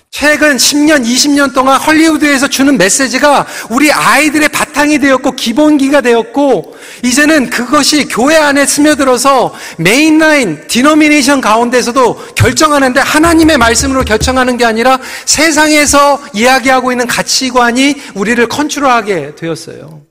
최근 0.09 0.57
10년, 0.57 1.05
20년 1.05 1.53
동안 1.53 1.79
헐리우드에서 1.79 2.47
주는 2.47 2.75
메시지가 2.75 3.45
우리 3.69 3.91
아이들의 3.91 4.49
바탕이 4.49 4.97
되었고 4.97 5.33
기본기가 5.33 6.01
되었고 6.01 6.75
이제는 7.03 7.51
그것이 7.51 8.05
교회 8.05 8.35
안에 8.35 8.65
스며들어서 8.65 9.53
mainline 9.77 10.65
denomination 10.67 11.39
가운데서도 11.39 12.33
결정하는데 12.33 12.99
하나님의 12.99 13.59
말씀으로 13.59 14.03
결정하는 14.03 14.57
게 14.57 14.65
아니라 14.65 14.97
세상에서 15.25 16.19
이야기하고 16.33 16.91
있는 16.91 17.05
가치관이 17.05 17.95
우리를 18.15 18.47
컨트롤하게 18.47 19.35
되었어요. 19.35 20.01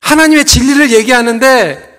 하나님의 0.00 0.44
진리를 0.44 0.90
얘기하는데 0.90 1.93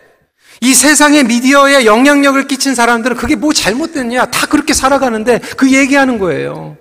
이 0.61 0.73
세상의 0.73 1.23
미디어에 1.25 1.85
영향력을 1.85 2.47
끼친 2.47 2.75
사람들은 2.75 3.17
그게 3.17 3.35
뭐 3.35 3.53
잘못됐냐? 3.53 4.25
다 4.25 4.47
그렇게 4.47 4.73
살아가는데 4.73 5.39
그 5.57 5.71
얘기하는 5.71 6.17
거예요. 6.17 6.77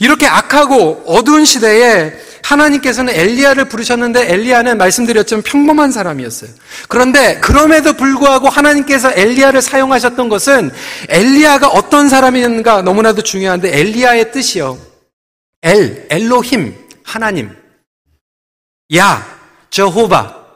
이렇게 0.00 0.26
악하고 0.26 1.04
어두운 1.06 1.44
시대에 1.44 2.12
하나님께서는 2.42 3.12
엘리야를 3.12 3.66
부르셨는데 3.66 4.32
엘리야는 4.32 4.78
말씀드렸지만 4.78 5.42
평범한 5.42 5.92
사람이었어요. 5.92 6.50
그런데 6.88 7.40
그럼에도 7.40 7.92
불구하고 7.94 8.48
하나님께서 8.48 9.12
엘리야를 9.12 9.60
사용하셨던 9.60 10.28
것은 10.28 10.70
엘리야가 11.08 11.68
어떤 11.68 12.08
사람인가 12.08 12.82
너무나도 12.82 13.22
중요한데 13.22 13.76
엘리야의 13.78 14.32
뜻이요. 14.32 14.78
엘, 15.62 16.06
엘로힘, 16.10 16.74
하나님. 17.02 17.50
야, 18.96 19.37
저호바, 19.70 20.46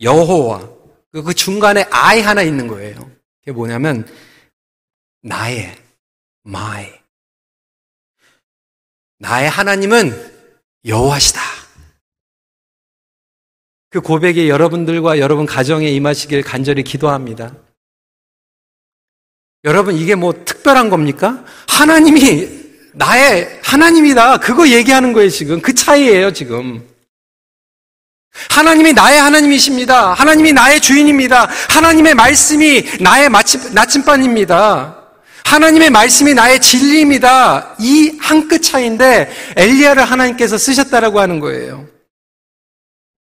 여호와. 0.00 0.68
그, 1.12 1.22
그 1.22 1.34
중간에 1.34 1.84
아이 1.90 2.20
하나 2.20 2.42
있는 2.42 2.66
거예요. 2.66 3.10
그게 3.40 3.52
뭐냐면, 3.52 4.06
나의, 5.22 5.76
my. 6.46 7.00
나의 9.18 9.50
하나님은 9.50 10.10
여호와시다. 10.84 11.40
그 13.90 14.00
고백이 14.00 14.48
여러분들과 14.48 15.18
여러분 15.18 15.46
가정에 15.46 15.88
임하시길 15.88 16.42
간절히 16.42 16.84
기도합니다. 16.84 17.54
여러분, 19.64 19.96
이게 19.96 20.14
뭐 20.14 20.32
특별한 20.44 20.88
겁니까? 20.88 21.44
하나님이 21.68 22.60
나의 22.94 23.60
하나님이다. 23.62 24.38
그거 24.38 24.68
얘기하는 24.68 25.12
거예요, 25.12 25.28
지금. 25.28 25.60
그 25.60 25.74
차이예요, 25.74 26.32
지금. 26.32 26.88
하나님이 28.32 28.92
나의 28.92 29.20
하나님이십니다. 29.20 30.14
하나님이 30.14 30.52
나의 30.52 30.80
주인입니다. 30.80 31.48
하나님의 31.68 32.14
말씀이 32.14 32.84
나의 33.00 33.28
마침, 33.28 33.60
나침반입니다. 33.74 34.96
하나님의 35.44 35.90
말씀이 35.90 36.34
나의 36.34 36.60
진리입니다. 36.60 37.74
이 37.80 38.18
한 38.20 38.48
끗 38.48 38.62
차이인데 38.62 39.30
엘리야를 39.56 40.04
하나님께서 40.04 40.58
쓰셨다라고 40.58 41.18
하는 41.20 41.40
거예요. 41.40 41.86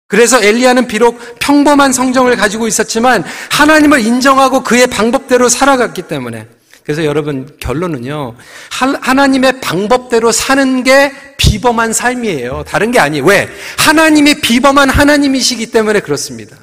그래서 0.07 0.41
엘리야는 0.43 0.87
비록 0.87 1.19
평범한 1.39 1.93
성정을 1.93 2.35
가지고 2.35 2.67
있었지만 2.67 3.23
하나님을 3.51 3.99
인정하고 4.01 4.63
그의 4.63 4.87
방법대로 4.87 5.47
살아갔기 5.49 6.03
때문에 6.03 6.47
그래서 6.89 7.05
여러분 7.05 7.47
결론은요. 7.59 8.35
하나님의 8.71 9.61
방법대로 9.61 10.31
사는 10.31 10.83
게 10.83 11.11
비범한 11.37 11.93
삶이에요. 11.93 12.63
다른 12.65 12.89
게 12.89 12.97
아니에요. 12.97 13.25
왜? 13.25 13.47
하나님이 13.77 14.41
비범한 14.41 14.89
하나님이시기 14.89 15.67
때문에 15.69 15.99
그렇습니다. 15.99 16.57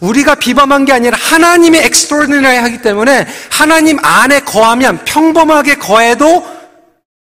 우리가 0.00 0.36
비범한 0.36 0.84
게 0.84 0.92
아니라 0.92 1.18
하나님이 1.20 1.78
extraordinary 1.78 2.56
하기 2.56 2.82
때문에 2.82 3.26
하나님 3.50 3.98
안에 4.00 4.42
거하면 4.42 5.04
평범하게 5.04 5.78
거해도 5.78 6.46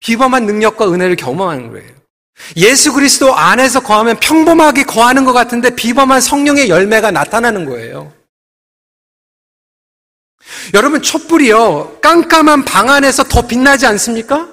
비범한 0.01 0.47
능력과 0.47 0.91
은혜를 0.91 1.17
경험하는 1.17 1.71
거예요. 1.71 1.91
예수 2.57 2.95
그리스도 2.95 3.37
안에서 3.37 3.81
거하면 3.81 4.17
평범하게 4.21 4.85
거하는 4.85 5.27
것 5.27 5.35
같은데 5.35 5.77
비범한 5.77 6.23
성령의 6.23 6.71
열매가 6.71 7.11
나타나는 7.11 7.67
거예요. 7.67 8.11
여러분 10.75 11.03
촛불이요 11.03 11.99
깜깜한 12.01 12.65
방 12.65 12.91
안에서 12.91 13.25
더 13.25 13.47
빛나지 13.47 13.87
않습니까? 13.87 14.49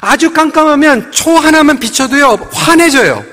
아주 0.00 0.32
깜깜하면 0.32 1.12
초 1.12 1.36
하나만 1.36 1.78
비춰도요 1.78 2.48
환해져요. 2.52 3.24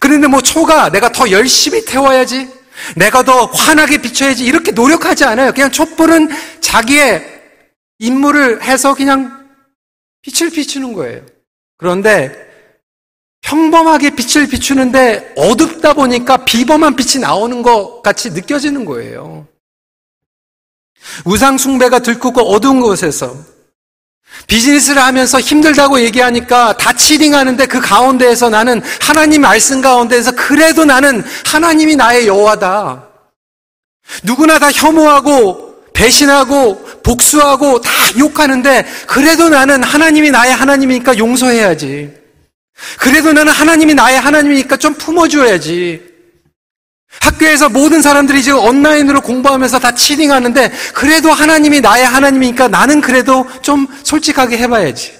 그런데 0.00 0.26
뭐 0.26 0.40
초가 0.40 0.90
내가 0.90 1.12
더 1.12 1.30
열심히 1.30 1.84
태워야지, 1.84 2.48
내가 2.96 3.22
더 3.22 3.46
환하게 3.46 3.98
비춰야지 3.98 4.44
이렇게 4.44 4.72
노력하지 4.72 5.24
않아요. 5.24 5.52
그냥 5.52 5.70
촛불은 5.70 6.30
자기의 6.60 7.42
임무를 7.98 8.62
해서 8.62 8.94
그냥 8.94 9.46
빛을 10.22 10.50
비추는 10.50 10.94
거예요. 10.94 11.22
그런데 11.76 12.34
평범하게 13.42 14.10
빛을 14.16 14.48
비추는데 14.48 15.34
어둡다 15.36 15.92
보니까 15.92 16.38
비범한 16.38 16.96
빛이 16.96 17.20
나오는 17.20 17.62
것 17.62 18.00
같이 18.02 18.30
느껴지는 18.30 18.84
거예요. 18.84 19.46
우상숭배가 21.24 22.00
들끓고 22.00 22.40
어두운 22.40 22.80
곳에서 22.80 23.36
비즈니스를 24.46 25.02
하면서 25.02 25.40
힘들다고 25.40 26.00
얘기하니까 26.00 26.76
다 26.76 26.92
치링하는데 26.92 27.66
그 27.66 27.80
가운데에서 27.80 28.50
나는 28.50 28.82
하나님 29.00 29.42
말씀 29.42 29.80
가운데에서 29.80 30.32
그래도 30.32 30.84
나는 30.84 31.24
하나님이 31.46 31.96
나의 31.96 32.26
여호와다. 32.26 33.08
누구나 34.22 34.58
다 34.58 34.70
혐오하고 34.70 35.74
배신하고 35.94 36.84
복수하고 37.02 37.80
다 37.80 37.90
욕하는데 38.18 38.84
그래도 39.06 39.48
나는 39.48 39.82
하나님이 39.82 40.30
나의 40.30 40.52
하나님이니까 40.52 41.16
용서해야지. 41.16 42.12
그래도 42.98 43.32
나는 43.32 43.52
하나님이 43.52 43.94
나의 43.94 44.18
하나님이니까 44.18 44.76
좀 44.76 44.94
품어줘야지. 44.94 46.13
학교에서 47.20 47.68
모든 47.68 48.02
사람들이 48.02 48.42
지금 48.42 48.58
온라인으로 48.58 49.20
공부하면서 49.20 49.78
다 49.78 49.94
치딩하는데 49.94 50.70
그래도 50.94 51.30
하나님이 51.30 51.80
나의 51.80 52.04
하나님이니까 52.04 52.68
나는 52.68 53.00
그래도 53.00 53.46
좀 53.62 53.86
솔직하게 54.04 54.58
해봐야지. 54.58 55.18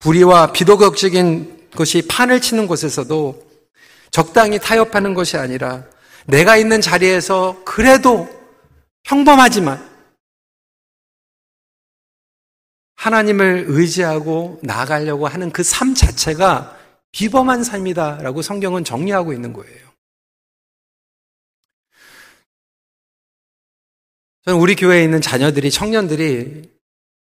불의와 0.00 0.52
비도덕적인 0.52 1.68
것이 1.74 2.06
판을 2.06 2.40
치는 2.40 2.66
곳에서도 2.66 3.46
적당히 4.10 4.58
타협하는 4.58 5.14
것이 5.14 5.36
아니라 5.36 5.84
내가 6.26 6.56
있는 6.56 6.80
자리에서 6.80 7.60
그래도 7.64 8.28
평범하지만 9.04 9.86
하나님을 12.96 13.66
의지하고 13.68 14.58
나아가려고 14.62 15.26
하는 15.28 15.50
그 15.50 15.62
삶 15.62 15.94
자체가 15.94 16.77
비범한 17.18 17.64
삶이다라고 17.64 18.42
성경은 18.42 18.84
정리하고 18.84 19.32
있는 19.32 19.52
거예요. 19.52 19.88
저는 24.44 24.60
우리 24.60 24.76
교회에 24.76 25.02
있는 25.02 25.20
자녀들이, 25.20 25.72
청년들이 25.72 26.70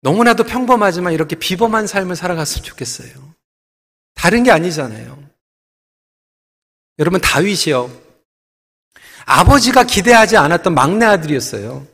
너무나도 0.01 0.43
평범하지만 0.43 1.13
이렇게 1.13 1.37
비범한 1.37 1.87
삶을 1.87 2.17
살아갔으면 2.17 2.65
좋겠어요. 2.65 3.33
다른 4.13 4.43
게 4.43 4.51
아니잖아요. 4.51 5.23
여러분, 6.99 7.21
다윗이요. 7.21 7.89
아버지가 9.25 9.85
기대하지 9.85 10.35
않았던 10.35 10.75
막내 10.75 11.05
아들이었어요. 11.05 11.87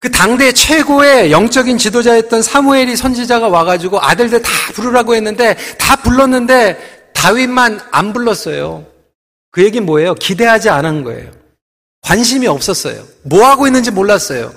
그 0.00 0.10
당대 0.10 0.50
최고의 0.50 1.30
영적인 1.30 1.76
지도자였던 1.76 2.42
사무엘이 2.42 2.96
선지자가 2.96 3.48
와가지고 3.48 4.00
아들들 4.00 4.40
다 4.40 4.50
부르라고 4.72 5.14
했는데 5.14 5.56
다 5.78 5.96
불렀는데 5.96 7.10
다윗만 7.12 7.80
안 7.90 8.14
불렀어요. 8.14 8.86
그 9.50 9.62
얘기 9.62 9.78
뭐예요? 9.80 10.14
기대하지 10.14 10.70
않은 10.70 11.04
거예요. 11.04 11.30
관심이 12.00 12.46
없었어요. 12.46 13.06
뭐 13.24 13.44
하고 13.46 13.66
있는지 13.66 13.90
몰랐어요. 13.90 14.54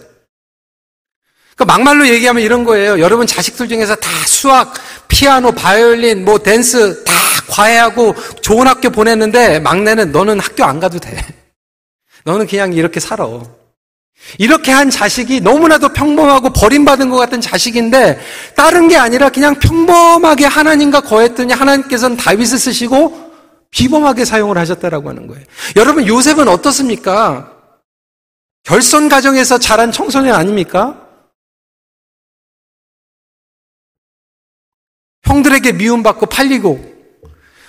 그 1.58 1.64
막말로 1.64 2.08
얘기하면 2.08 2.42
이런 2.42 2.64
거예요. 2.64 3.00
여러분 3.00 3.28
자식들 3.28 3.68
중에서 3.68 3.96
다 3.96 4.10
수학, 4.26 4.74
피아노, 5.10 5.52
바이올린, 5.52 6.24
뭐 6.24 6.40
댄스 6.40 7.04
다 7.04 7.14
과외하고 7.50 8.16
좋은 8.42 8.66
학교 8.66 8.90
보냈는데 8.90 9.60
막내는 9.60 10.14
너는 10.14 10.40
학교 10.40 10.64
안 10.64 10.80
가도 10.80 11.00
돼. 11.00 11.18
너는 12.24 12.48
그냥 12.48 12.72
이렇게 12.72 13.02
살아. 13.02 13.28
이렇게 14.38 14.72
한 14.72 14.90
자식이 14.90 15.42
너무나도 15.42 15.90
평범하고 15.90 16.52
버림받은 16.52 17.10
것 17.10 17.18
같은 17.18 17.42
자식인데 17.42 18.20
다른 18.56 18.88
게 18.88 18.98
아니라 18.98 19.30
그냥 19.30 19.56
평범하게 19.60 20.46
하나님과 20.46 21.02
거했더니 21.02 21.54
하나님께서는 21.54 22.18
다윗을 22.18 22.58
쓰시고 22.58 23.32
비범하게 23.72 24.26
사용을 24.26 24.58
하셨다라고 24.58 25.10
하는 25.10 25.28
거예요. 25.28 25.44
여러분 25.76 26.08
요셉은 26.08 26.48
어떻습니까? 26.48 27.52
결선 28.64 29.10
가정에서 29.10 29.58
자란 29.58 29.92
청소년 29.92 30.36
아닙니까? 30.36 31.00
형들에게 35.24 35.74
미움받고 35.74 36.28
팔리고 36.28 36.94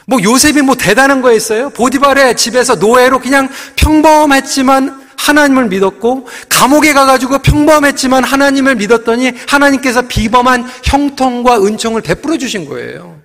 뭐 0.06 0.22
요셉이 0.22 0.62
뭐 0.62 0.74
대단한 0.74 1.22
거였어요? 1.22 1.70
보디발의 1.70 2.36
집에서 2.36 2.74
노예로 2.74 3.20
그냥 3.20 3.48
평범했지만 3.76 5.03
하나님을 5.24 5.68
믿었고 5.68 6.26
감옥에 6.48 6.92
가가지고 6.92 7.38
평범했지만 7.38 8.24
하나님을 8.24 8.76
믿었더니 8.76 9.32
하나님께서 9.48 10.02
비범한 10.02 10.68
형통과 10.84 11.56
은총을 11.62 12.02
베풀어 12.02 12.36
주신 12.36 12.66
거예요. 12.68 13.22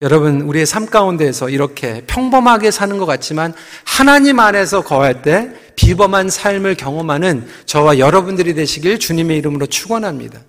여러분, 0.00 0.40
우리의 0.40 0.66
삶 0.66 0.86
가운데에서 0.86 1.48
이렇게 1.48 2.02
평범하게 2.08 2.72
사는 2.72 2.98
것 2.98 3.06
같지만 3.06 3.54
하나님 3.84 4.40
안에서 4.40 4.82
거할 4.82 5.22
때 5.22 5.52
비범한 5.76 6.28
삶을 6.28 6.74
경험하는 6.74 7.46
저와 7.66 7.98
여러분들이 7.98 8.54
되시길 8.54 8.98
주님의 8.98 9.38
이름으로 9.38 9.66
축원합니다. 9.66 10.40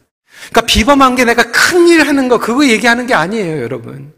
그러니까 0.50 0.62
비범한 0.66 1.16
게 1.16 1.24
내가 1.26 1.44
큰 1.52 1.88
일 1.88 2.08
하는 2.08 2.28
거 2.30 2.40
그거 2.40 2.66
얘기하는 2.68 3.06
게 3.06 3.14
아니에요, 3.14 3.62
여러분. 3.62 4.14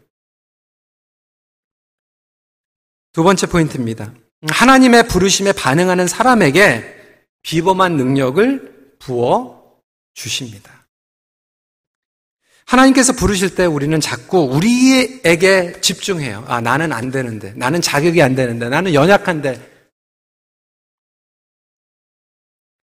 두 3.16 3.22
번째 3.24 3.46
포인트입니다. 3.46 4.12
하나님의 4.46 5.08
부르심에 5.08 5.52
반응하는 5.52 6.06
사람에게 6.06 6.84
비범한 7.40 7.96
능력을 7.96 8.96
부어 8.98 9.80
주십니다. 10.12 10.86
하나님께서 12.66 13.14
부르실 13.14 13.54
때 13.54 13.64
우리는 13.64 13.98
자꾸 14.00 14.40
우리에게 14.40 15.80
집중해요. 15.80 16.44
아, 16.46 16.60
나는 16.60 16.92
안 16.92 17.10
되는데. 17.10 17.54
나는 17.56 17.80
자격이 17.80 18.20
안 18.20 18.34
되는데. 18.34 18.68
나는 18.68 18.92
연약한데. 18.92 19.86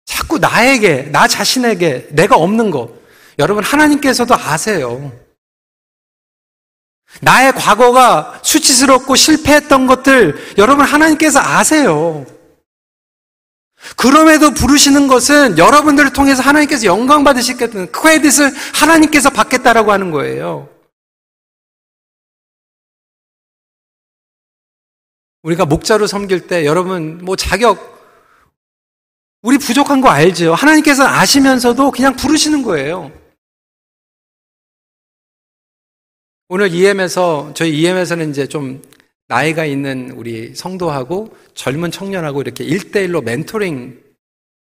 자꾸 0.06 0.38
나에게, 0.38 1.10
나 1.12 1.28
자신에게 1.28 2.08
내가 2.12 2.36
없는 2.36 2.70
거. 2.70 2.96
여러분, 3.38 3.62
하나님께서도 3.62 4.34
아세요. 4.34 5.12
나의 7.20 7.52
과거가 7.52 8.40
수치스럽고 8.42 9.14
실패했던 9.14 9.86
것들, 9.86 10.54
여러분, 10.58 10.84
하나님께서 10.84 11.40
아세요. 11.40 12.26
그럼에도 13.96 14.52
부르시는 14.52 15.08
것은 15.08 15.58
여러분들을 15.58 16.12
통해서 16.12 16.42
하나님께서 16.42 16.86
영광 16.86 17.24
받으시겠다는 17.24 17.90
크레딧을 17.92 18.52
하나님께서 18.74 19.30
받겠다라고 19.30 19.92
하는 19.92 20.10
거예요. 20.10 20.68
우리가 25.42 25.64
목자로 25.64 26.06
섬길 26.06 26.46
때 26.46 26.64
여러분 26.64 27.18
뭐 27.24 27.34
자격 27.34 27.92
우리 29.42 29.58
부족한 29.58 30.00
거 30.00 30.08
알죠? 30.08 30.54
하나님께서 30.54 31.04
아시면서도 31.04 31.90
그냥 31.90 32.14
부르시는 32.14 32.62
거예요. 32.62 33.10
오늘 36.48 36.72
EM에서 36.72 37.52
저희 37.54 37.80
EM에서는 37.80 38.30
이제 38.30 38.46
좀 38.46 38.82
나이가 39.28 39.64
있는 39.64 40.10
우리 40.10 40.54
성도하고 40.54 41.34
젊은 41.54 41.90
청년하고 41.90 42.42
이렇게 42.42 42.64
1대1로 42.64 43.22
멘토링 43.24 44.02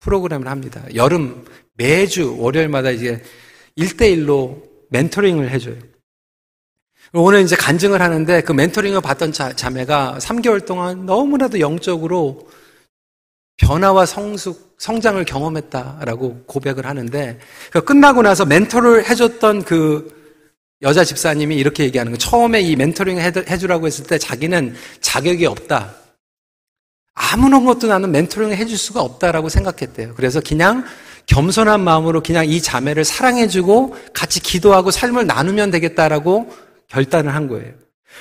프로그램을 0.00 0.48
합니다. 0.48 0.82
여름 0.94 1.44
매주 1.74 2.36
월요일마다 2.38 2.90
이제 2.90 3.22
1대1로 3.76 4.62
멘토링을 4.90 5.50
해줘요. 5.50 5.76
오늘 7.12 7.42
이제 7.42 7.56
간증을 7.56 8.00
하는데 8.00 8.40
그 8.40 8.52
멘토링을 8.52 9.00
받던 9.00 9.32
자, 9.32 9.52
자매가 9.52 10.18
3개월 10.20 10.64
동안 10.66 11.06
너무나도 11.06 11.60
영적으로 11.60 12.48
변화와 13.58 14.06
성숙, 14.06 14.76
성장을 14.78 15.24
경험했다라고 15.24 16.44
고백을 16.46 16.86
하는데 16.86 17.38
그 17.70 17.84
끝나고 17.84 18.22
나서 18.22 18.44
멘토를 18.44 19.08
해줬던 19.08 19.64
그 19.64 20.23
여자 20.84 21.02
집사님이 21.02 21.56
이렇게 21.56 21.84
얘기하는 21.84 22.12
거예요. 22.12 22.18
처음에 22.18 22.60
이 22.60 22.76
멘토링 22.76 23.18
해주라고 23.18 23.86
했을 23.86 24.04
때 24.04 24.18
자기는 24.18 24.76
자격이 25.00 25.46
없다. 25.46 25.94
아무런 27.14 27.64
것도 27.64 27.86
나는 27.86 28.12
멘토링을 28.12 28.56
해줄 28.56 28.76
수가 28.76 29.00
없다라고 29.00 29.48
생각했대요. 29.48 30.14
그래서 30.14 30.40
그냥 30.40 30.84
겸손한 31.26 31.80
마음으로 31.80 32.22
그냥 32.22 32.46
이 32.46 32.60
자매를 32.60 33.04
사랑해주고 33.04 33.96
같이 34.12 34.40
기도하고 34.40 34.90
삶을 34.90 35.26
나누면 35.26 35.70
되겠다라고 35.70 36.52
결단을 36.88 37.34
한 37.34 37.48
거예요. 37.48 37.72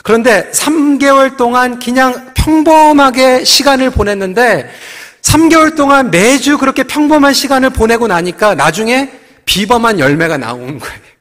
그런데 0.04 0.50
3개월 0.52 1.38
동안 1.38 1.80
그냥 1.80 2.34
평범하게 2.34 3.44
시간을 3.44 3.92
보냈는데 3.92 4.70
3개월 5.22 5.76
동안 5.76 6.12
매주 6.12 6.58
그렇게 6.58 6.84
평범한 6.84 7.34
시간을 7.34 7.72
보내고 7.72 8.08
나니까 8.08 8.56
나중에 8.56 9.12
비범한 9.46 10.00
열매가 10.00 10.38
나오는 10.38 10.80
거예요. 10.80 11.13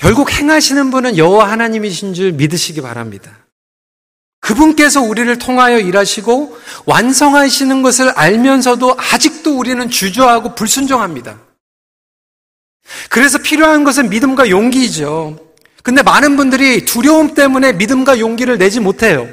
결국 0.00 0.32
행하시는 0.32 0.90
분은 0.90 1.18
여호와 1.18 1.50
하나님이신 1.50 2.14
줄 2.14 2.32
믿으시기 2.32 2.80
바랍니다. 2.80 3.46
그분께서 4.40 5.02
우리를 5.02 5.38
통하여 5.38 5.78
일하시고 5.78 6.58
완성하시는 6.86 7.82
것을 7.82 8.08
알면서도 8.08 8.96
아직도 8.98 9.58
우리는 9.58 9.90
주저하고 9.90 10.54
불순종합니다. 10.54 11.38
그래서 13.10 13.36
필요한 13.38 13.84
것은 13.84 14.08
믿음과 14.08 14.48
용기이죠. 14.48 15.38
근데 15.82 16.02
많은 16.02 16.36
분들이 16.36 16.86
두려움 16.86 17.34
때문에 17.34 17.74
믿음과 17.74 18.18
용기를 18.18 18.56
내지 18.56 18.80
못해요. 18.80 19.28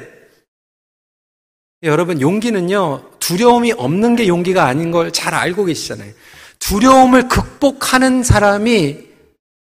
여러분, 1.82 2.20
용기는요, 2.20 3.10
두려움이 3.18 3.72
없는 3.72 4.16
게 4.16 4.28
용기가 4.28 4.66
아닌 4.66 4.90
걸 4.90 5.10
잘 5.12 5.34
알고 5.34 5.64
계시잖아요. 5.64 6.12
두려움을 6.58 7.28
극복하는 7.28 8.22
사람이 8.22 9.07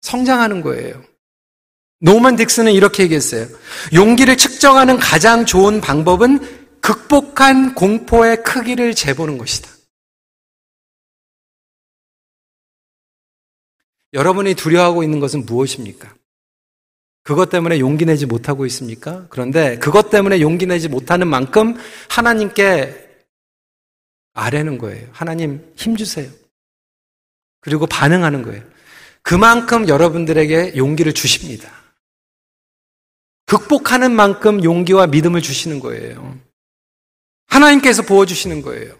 성장하는 0.06 0.62
거예요. 0.62 1.04
노만 2.00 2.36
딕스는 2.36 2.76
이렇게 2.76 3.04
얘기했어요. 3.04 3.48
용기를 3.94 4.38
측정하는 4.38 4.98
가장 4.98 5.46
좋은 5.46 5.82
방법은 5.82 6.80
극복한 6.80 7.74
공포의 7.74 8.44
크기를 8.44 8.94
재보는 8.94 9.40
것이다. 9.40 9.70
여러분이 14.14 14.54
두려워하고 14.54 15.04
있는 15.04 15.20
것은 15.20 15.46
무엇입니까? 15.46 16.14
그것 17.24 17.50
때문에 17.50 17.80
용기 17.80 18.06
내지 18.06 18.28
못하고 18.28 18.68
있습니까? 18.68 19.26
그런데 19.30 19.80
그것 19.80 20.12
때문에 20.12 20.40
용기 20.42 20.68
내지 20.68 20.88
못하는 20.88 21.28
만큼 21.28 21.76
하나님께 22.10 23.24
아뢰는 24.34 24.78
거예요. 24.78 25.10
하나님 25.12 25.74
힘주세요. 25.76 26.30
그리고 27.62 27.88
반응하는 27.88 28.44
거예요. 28.44 28.75
그만큼 29.26 29.88
여러분들에게 29.88 30.74
용기를 30.78 31.14
주십니다. 31.14 31.68
극복하는 33.48 34.12
만큼 34.12 34.64
용기와 34.64 35.08
믿음을 35.08 35.42
주시는 35.42 35.80
거예요. 35.80 36.38
하나님께서 37.48 38.04
부어주시는 38.04 38.62
거예요. 38.62 38.94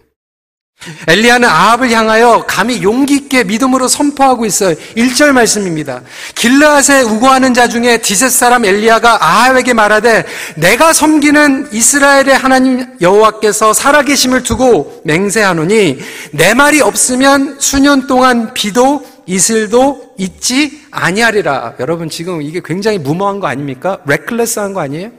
엘리야는 1.06 1.48
아합을 1.48 1.90
향하여 1.90 2.44
감히 2.46 2.82
용기 2.82 3.14
있게 3.14 3.44
믿음으로 3.44 3.86
선포하고 3.86 4.44
있어요. 4.44 4.74
1절 4.96 5.30
말씀입니다. 5.30 6.02
길르앗에 6.34 7.02
우거하는 7.02 7.54
자 7.54 7.68
중에 7.68 7.98
디셋 7.98 8.30
사람 8.30 8.64
엘리야가 8.64 9.24
아합에게 9.24 9.74
말하되 9.74 10.26
내가 10.56 10.92
섬기는 10.92 11.68
이스라엘의 11.72 12.36
하나님 12.36 12.84
여호와께서 13.00 13.72
살아계심을 13.72 14.42
두고 14.42 15.02
맹세하노니 15.04 15.98
내 16.32 16.52
말이 16.52 16.80
없으면 16.80 17.58
수년 17.60 18.06
동안 18.08 18.52
비도 18.52 19.15
이슬도 19.26 20.14
있지 20.18 20.86
아니하리라. 20.90 21.74
여러분 21.80 22.08
지금 22.08 22.42
이게 22.42 22.60
굉장히 22.64 22.98
무모한 22.98 23.40
거 23.40 23.46
아닙니까? 23.48 24.00
레클레스한 24.06 24.72
거 24.72 24.80
아니에요? 24.80 25.10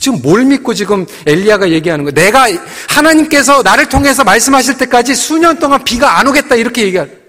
지금 0.00 0.20
뭘 0.22 0.44
믿고 0.44 0.74
지금 0.74 1.06
엘리야가 1.26 1.70
얘기하는 1.70 2.04
거예요? 2.04 2.14
내가 2.14 2.46
하나님께서 2.88 3.62
나를 3.62 3.88
통해서 3.88 4.24
말씀하실 4.24 4.78
때까지 4.78 5.14
수년 5.14 5.58
동안 5.58 5.84
비가 5.84 6.18
안 6.18 6.26
오겠다 6.26 6.56
이렇게 6.56 6.84
얘기할. 6.86 7.24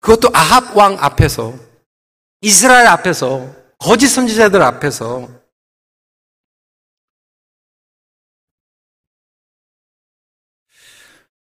그것도 0.00 0.30
아합 0.34 0.76
왕 0.76 0.96
앞에서 0.98 1.54
이스라엘 2.40 2.88
앞에서 2.88 3.54
거짓 3.78 4.08
선지자들 4.08 4.60
앞에서 4.60 5.28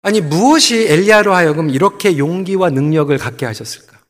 아니 0.03 0.19
무엇이 0.19 0.85
엘리야로 0.89 1.33
하여금 1.33 1.69
이렇게 1.69 2.17
용기와 2.17 2.69
능력을 2.69 3.17
갖게 3.17 3.45
하셨을까? 3.45 4.03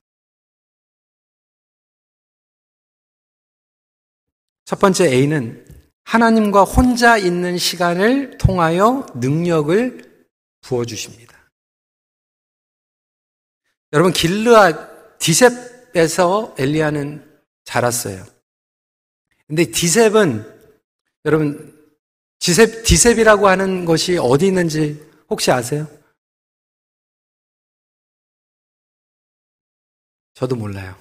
첫 4.66 4.80
번째 4.80 5.06
A는 5.06 5.64
하나님과 6.04 6.64
혼자 6.64 7.18
있는 7.18 7.60
시간을 7.60 8.40
통하여 8.40 9.06
능력을 9.14 10.28
부어 10.62 10.84
주십니다. 10.84 11.38
여러분, 13.92 14.12
길르아 14.12 15.18
디셉에서 15.20 16.56
엘리야는 16.58 17.42
자랐어요. 17.66 18.26
근데 19.46 19.66
디셉은, 19.66 20.44
여러분, 21.26 21.72
디셉, 22.40 22.84
디셉이라고 22.84 23.48
하는 23.48 23.86
것이 23.86 24.18
어디 24.18 24.48
있는지 24.48 25.13
혹시 25.30 25.52
아세요? 25.52 25.88
저도 30.34 30.56
몰라요. 30.56 30.96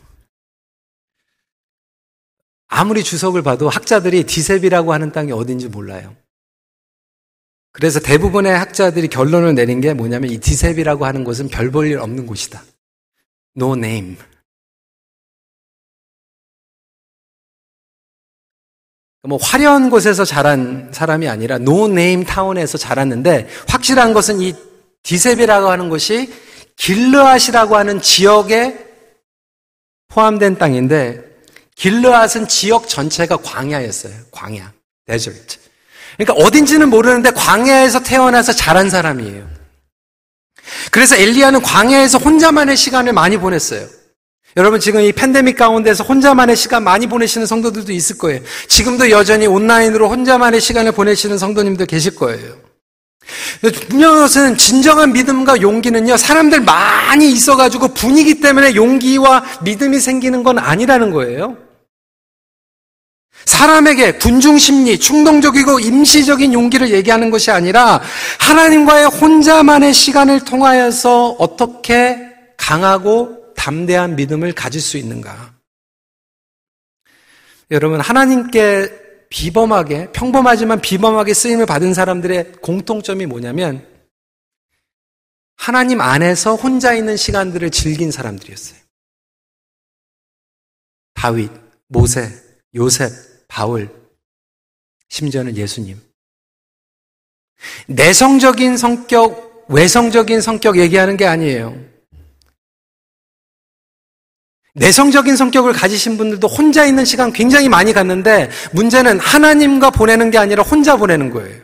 아무리 2.68 3.02
주석을 3.02 3.42
봐도 3.42 3.68
학자들이 3.68 4.24
디셉이라고 4.24 4.92
하는 4.92 5.12
땅이 5.12 5.32
어딘지 5.32 5.68
몰라요. 5.68 6.16
그래서 7.72 8.00
대부분의 8.00 8.52
학자들이 8.52 9.08
결론을 9.08 9.54
내린 9.54 9.80
게 9.80 9.94
뭐냐면 9.94 10.30
이 10.30 10.38
디셉이라고 10.38 11.04
하는 11.06 11.24
곳은 11.24 11.48
별 11.48 11.70
볼 11.70 11.86
일 11.86 11.98
없는 11.98 12.26
곳이다. 12.26 12.62
No 13.56 13.74
name. 13.74 14.16
뭐 19.28 19.38
화려한 19.40 19.88
곳에서 19.88 20.24
자란 20.24 20.90
사람이 20.92 21.28
아니라 21.28 21.58
no 21.58 21.86
name 21.86 22.24
town에서 22.24 22.76
자랐는데 22.76 23.48
확실한 23.68 24.12
것은 24.14 24.40
이 24.40 24.54
디셉이라고 25.04 25.70
하는 25.70 25.88
곳이 25.88 26.32
길르앗이라고 26.76 27.76
하는 27.76 28.00
지역에 28.00 28.76
포함된 30.08 30.58
땅인데 30.58 31.22
길르앗은 31.76 32.48
지역 32.48 32.88
전체가 32.88 33.36
광야였어요. 33.38 34.12
광야, 34.32 34.72
desert. 35.06 35.58
그러니까 36.16 36.44
어딘지는 36.44 36.90
모르는데 36.90 37.30
광야에서 37.30 38.02
태어나서 38.02 38.52
자란 38.52 38.90
사람이에요. 38.90 39.48
그래서 40.90 41.16
엘리야는 41.16 41.62
광야에서 41.62 42.18
혼자만의 42.18 42.76
시간을 42.76 43.12
많이 43.12 43.38
보냈어요. 43.38 43.86
여러분 44.56 44.80
지금 44.80 45.00
이 45.00 45.12
팬데믹 45.12 45.56
가운데서 45.56 46.04
혼자만의 46.04 46.56
시간 46.56 46.84
많이 46.84 47.06
보내시는 47.06 47.46
성도들도 47.46 47.92
있을 47.92 48.18
거예요. 48.18 48.40
지금도 48.68 49.10
여전히 49.10 49.46
온라인으로 49.46 50.10
혼자만의 50.10 50.60
시간을 50.60 50.92
보내시는 50.92 51.38
성도님들 51.38 51.86
계실 51.86 52.14
거예요. 52.14 52.56
분명한 53.88 54.22
것은 54.22 54.56
진정한 54.58 55.12
믿음과 55.12 55.62
용기는요, 55.62 56.16
사람들 56.16 56.60
많이 56.60 57.30
있어가지고 57.30 57.88
분위기 57.88 58.40
때문에 58.40 58.74
용기와 58.74 59.44
믿음이 59.62 60.00
생기는 60.00 60.42
건 60.42 60.58
아니라는 60.58 61.12
거예요. 61.12 61.56
사람에게 63.44 64.12
군중 64.18 64.58
심리, 64.58 64.98
충동적이고 64.98 65.80
임시적인 65.80 66.52
용기를 66.52 66.90
얘기하는 66.90 67.30
것이 67.30 67.50
아니라 67.50 68.00
하나님과의 68.38 69.06
혼자만의 69.06 69.94
시간을 69.94 70.44
통하여서 70.44 71.36
어떻게 71.38 72.18
강하고 72.56 73.41
담대한 73.62 74.16
믿음을 74.16 74.52
가질 74.52 74.80
수 74.80 74.96
있는가. 74.96 75.54
여러분, 77.70 78.00
하나님께 78.00 79.28
비범하게, 79.28 80.10
평범하지만 80.10 80.80
비범하게 80.80 81.32
쓰임을 81.32 81.66
받은 81.66 81.94
사람들의 81.94 82.54
공통점이 82.54 83.26
뭐냐면 83.26 83.88
하나님 85.54 86.00
안에서 86.00 86.56
혼자 86.56 86.92
있는 86.92 87.16
시간들을 87.16 87.70
즐긴 87.70 88.10
사람들이었어요. 88.10 88.80
다윗, 91.14 91.52
모세, 91.86 92.32
요셉, 92.74 93.12
바울, 93.46 93.88
심지어는 95.08 95.56
예수님. 95.56 96.02
내성적인 97.86 98.76
성격, 98.76 99.66
외성적인 99.68 100.40
성격 100.40 100.78
얘기하는 100.78 101.16
게 101.16 101.26
아니에요. 101.26 101.91
내성적인 104.74 105.36
성격을 105.36 105.72
가지신 105.72 106.16
분들도 106.16 106.46
혼자 106.48 106.84
있는 106.86 107.04
시간 107.04 107.32
굉장히 107.32 107.68
많이 107.68 107.92
갔는데 107.92 108.50
문제는 108.72 109.18
하나님과 109.20 109.90
보내는 109.90 110.30
게 110.30 110.38
아니라 110.38 110.62
혼자 110.62 110.96
보내는 110.96 111.30
거예요. 111.30 111.60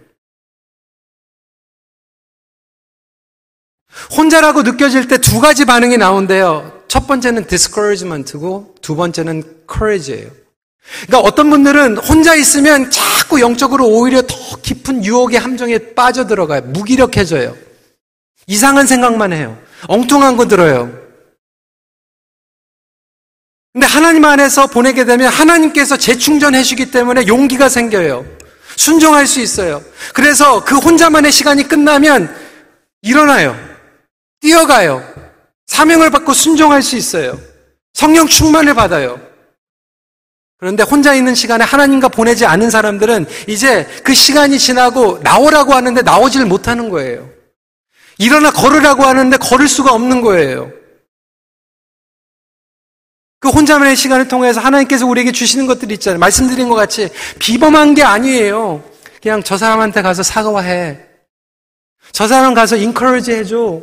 혼자라고 4.16 4.62
느껴질 4.62 5.08
때 5.08 5.18
두 5.18 5.40
가지 5.40 5.64
반응이 5.64 5.96
나온대요. 5.96 6.82
첫 6.88 7.06
번째는 7.06 7.46
discouragement고 7.46 8.76
두 8.80 8.96
번째는 8.96 9.42
courage예요. 9.70 10.30
그러니까 11.06 11.18
어떤 11.20 11.50
분들은 11.50 11.98
혼자 11.98 12.34
있으면 12.34 12.90
자꾸 12.90 13.40
영적으로 13.40 13.86
오히려 13.88 14.22
더 14.22 14.34
깊은 14.62 15.04
유혹의 15.04 15.38
함정에 15.38 15.78
빠져들어가요. 15.94 16.62
무기력해져요. 16.62 17.56
이상한 18.46 18.86
생각만 18.86 19.32
해요. 19.32 19.58
엉뚱한 19.88 20.36
거 20.36 20.48
들어요. 20.48 21.07
근데 23.78 23.86
하나님 23.86 24.24
안에서 24.24 24.66
보내게 24.66 25.04
되면 25.04 25.28
하나님께서 25.28 25.96
재충전해 25.96 26.64
주기 26.64 26.90
때문에 26.90 27.28
용기가 27.28 27.68
생겨요. 27.68 28.26
순종할 28.74 29.24
수 29.24 29.38
있어요. 29.38 29.84
그래서 30.14 30.64
그 30.64 30.76
혼자만의 30.78 31.30
시간이 31.30 31.68
끝나면 31.68 32.28
일어나요. 33.02 33.56
뛰어가요. 34.40 35.08
사명을 35.68 36.10
받고 36.10 36.32
순종할 36.32 36.82
수 36.82 36.96
있어요. 36.96 37.38
성령 37.94 38.26
충만을 38.26 38.74
받아요. 38.74 39.20
그런데 40.58 40.82
혼자 40.82 41.14
있는 41.14 41.36
시간에 41.36 41.64
하나님과 41.64 42.08
보내지 42.08 42.46
않은 42.46 42.70
사람들은 42.70 43.26
이제 43.46 43.86
그 44.02 44.12
시간이 44.12 44.58
지나고 44.58 45.20
나오라고 45.22 45.72
하는데 45.72 46.02
나오질 46.02 46.46
못하는 46.46 46.90
거예요. 46.90 47.30
일어나 48.18 48.50
걸으라고 48.50 49.04
하는데 49.04 49.36
걸을 49.36 49.68
수가 49.68 49.92
없는 49.92 50.20
거예요. 50.20 50.72
그 53.40 53.48
혼자만의 53.50 53.96
시간을 53.96 54.28
통해서 54.28 54.60
하나님께서 54.60 55.06
우리에게 55.06 55.32
주시는 55.32 55.66
것들이 55.66 55.94
있잖아요. 55.94 56.18
말씀드린 56.18 56.68
것 56.68 56.74
같이 56.74 57.08
비범한 57.38 57.94
게 57.94 58.02
아니에요. 58.02 58.82
그냥 59.22 59.42
저 59.42 59.56
사람한테 59.56 60.02
가서 60.02 60.22
사과해. 60.22 60.98
저 62.12 62.26
사람 62.26 62.54
가서 62.54 62.76
인커러지 62.76 63.32
해줘. 63.32 63.80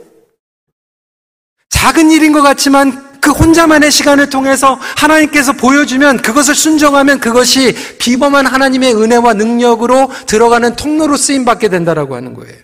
작은 1.70 2.12
일인 2.12 2.34
것 2.34 2.42
같지만 2.42 3.20
그 3.22 3.32
혼자만의 3.32 3.92
시간을 3.92 4.30
통해서 4.30 4.76
하나님께서 4.98 5.54
보여주면 5.54 6.22
그것을 6.22 6.54
순종하면 6.54 7.20
그것이 7.20 7.74
비범한 7.98 8.46
하나님의 8.46 8.94
은혜와 8.94 9.34
능력으로 9.34 10.12
들어가는 10.28 10.76
통로로 10.76 11.18
쓰임 11.18 11.44
받게 11.46 11.70
된다라고 11.70 12.16
하는 12.16 12.34
거예요. 12.34 12.56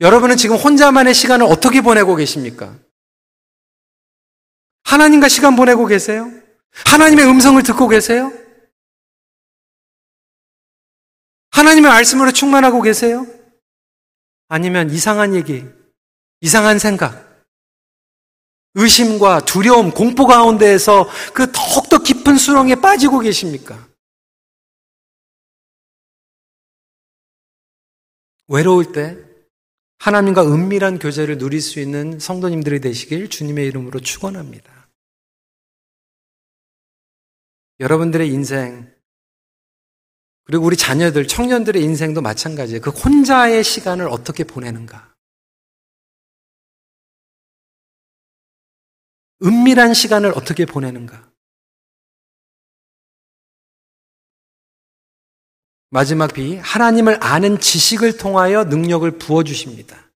여러분은 0.00 0.36
지금 0.36 0.56
혼자만의 0.56 1.14
시간을 1.14 1.46
어떻게 1.46 1.80
보내고 1.80 2.14
계십니까? 2.16 2.74
하나님과 4.86 5.28
시간 5.28 5.56
보내고 5.56 5.86
계세요? 5.86 6.30
하나님의 6.86 7.26
음성을 7.26 7.60
듣고 7.62 7.88
계세요? 7.88 8.32
하나님의 11.50 11.90
말씀으로 11.90 12.32
충만하고 12.32 12.82
계세요? 12.82 13.26
아니면 14.48 14.90
이상한 14.90 15.34
얘기, 15.34 15.64
이상한 16.40 16.78
생각, 16.78 17.44
의심과 18.74 19.44
두려움, 19.44 19.90
공포 19.90 20.26
가운데에서 20.26 21.08
그 21.34 21.50
더욱더 21.50 21.98
깊은 21.98 22.36
수렁에 22.36 22.76
빠지고 22.76 23.20
계십니까? 23.20 23.88
외로울 28.48 28.92
때 28.92 29.16
하나님과 29.98 30.42
은밀한 30.46 31.00
교제를 31.00 31.38
누릴 31.38 31.60
수 31.60 31.80
있는 31.80 32.20
성도님들이 32.20 32.80
되시길 32.80 33.28
주님의 33.30 33.66
이름으로 33.66 33.98
축원합니다. 33.98 34.75
여러분들의 37.80 38.28
인생 38.28 38.96
그리고 40.46 40.64
우리 40.64 40.76
자녀들, 40.76 41.26
청년들의 41.26 41.82
인생도 41.82 42.20
마찬가지예요. 42.22 42.80
그 42.80 42.90
혼자의 42.90 43.64
시간을 43.64 44.06
어떻게 44.08 44.44
보내는가? 44.44 45.12
은밀한 49.42 49.92
시간을 49.92 50.32
어떻게 50.36 50.64
보내는가? 50.64 51.28
마지막 55.90 56.32
비, 56.32 56.56
하나님을 56.58 57.18
아는 57.20 57.58
지식을 57.58 58.16
통하여 58.16 58.64
능력을 58.64 59.18
부어주십니다. 59.18 60.12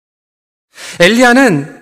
엘리야는 1.00 1.77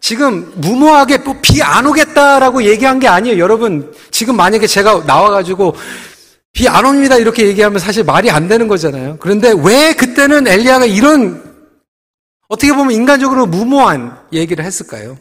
지금 0.00 0.52
무모하게 0.56 1.18
비안 1.42 1.86
오겠다라고 1.86 2.64
얘기한 2.64 2.98
게 2.98 3.08
아니에요. 3.08 3.38
여러분, 3.38 3.92
지금 4.10 4.36
만약에 4.36 4.66
제가 4.66 5.04
나와가지고 5.06 5.74
비 6.52 6.66
안 6.68 6.84
옵니다 6.84 7.16
이렇게 7.16 7.46
얘기하면 7.46 7.78
사실 7.78 8.02
말이 8.04 8.30
안 8.30 8.48
되는 8.48 8.66
거잖아요. 8.68 9.18
그런데 9.20 9.52
왜 9.62 9.92
그때는 9.94 10.46
엘리야가 10.48 10.86
이런 10.86 11.42
어떻게 12.48 12.72
보면 12.72 12.92
인간적으로 12.92 13.46
무모한 13.46 14.18
얘기를 14.32 14.64
했을까요? 14.64 15.18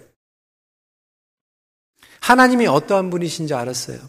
하나님이 2.22 2.68
어떠한 2.68 3.10
분이신지 3.10 3.54
알았어요. 3.54 4.00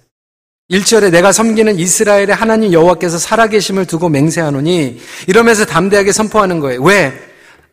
1절에 0.70 1.11
내가 1.11 1.33
섬기는 1.33 1.78
이스라엘의 1.78 2.35
하나님 2.35 2.72
여호와께서 2.72 3.18
살아계심을 3.18 3.87
두고 3.87 4.09
맹세하노니 4.09 5.00
이러면서 5.26 5.64
담대하게 5.64 6.12
선포하는 6.12 6.61
거예요. 6.61 6.83
왜? 6.83 7.12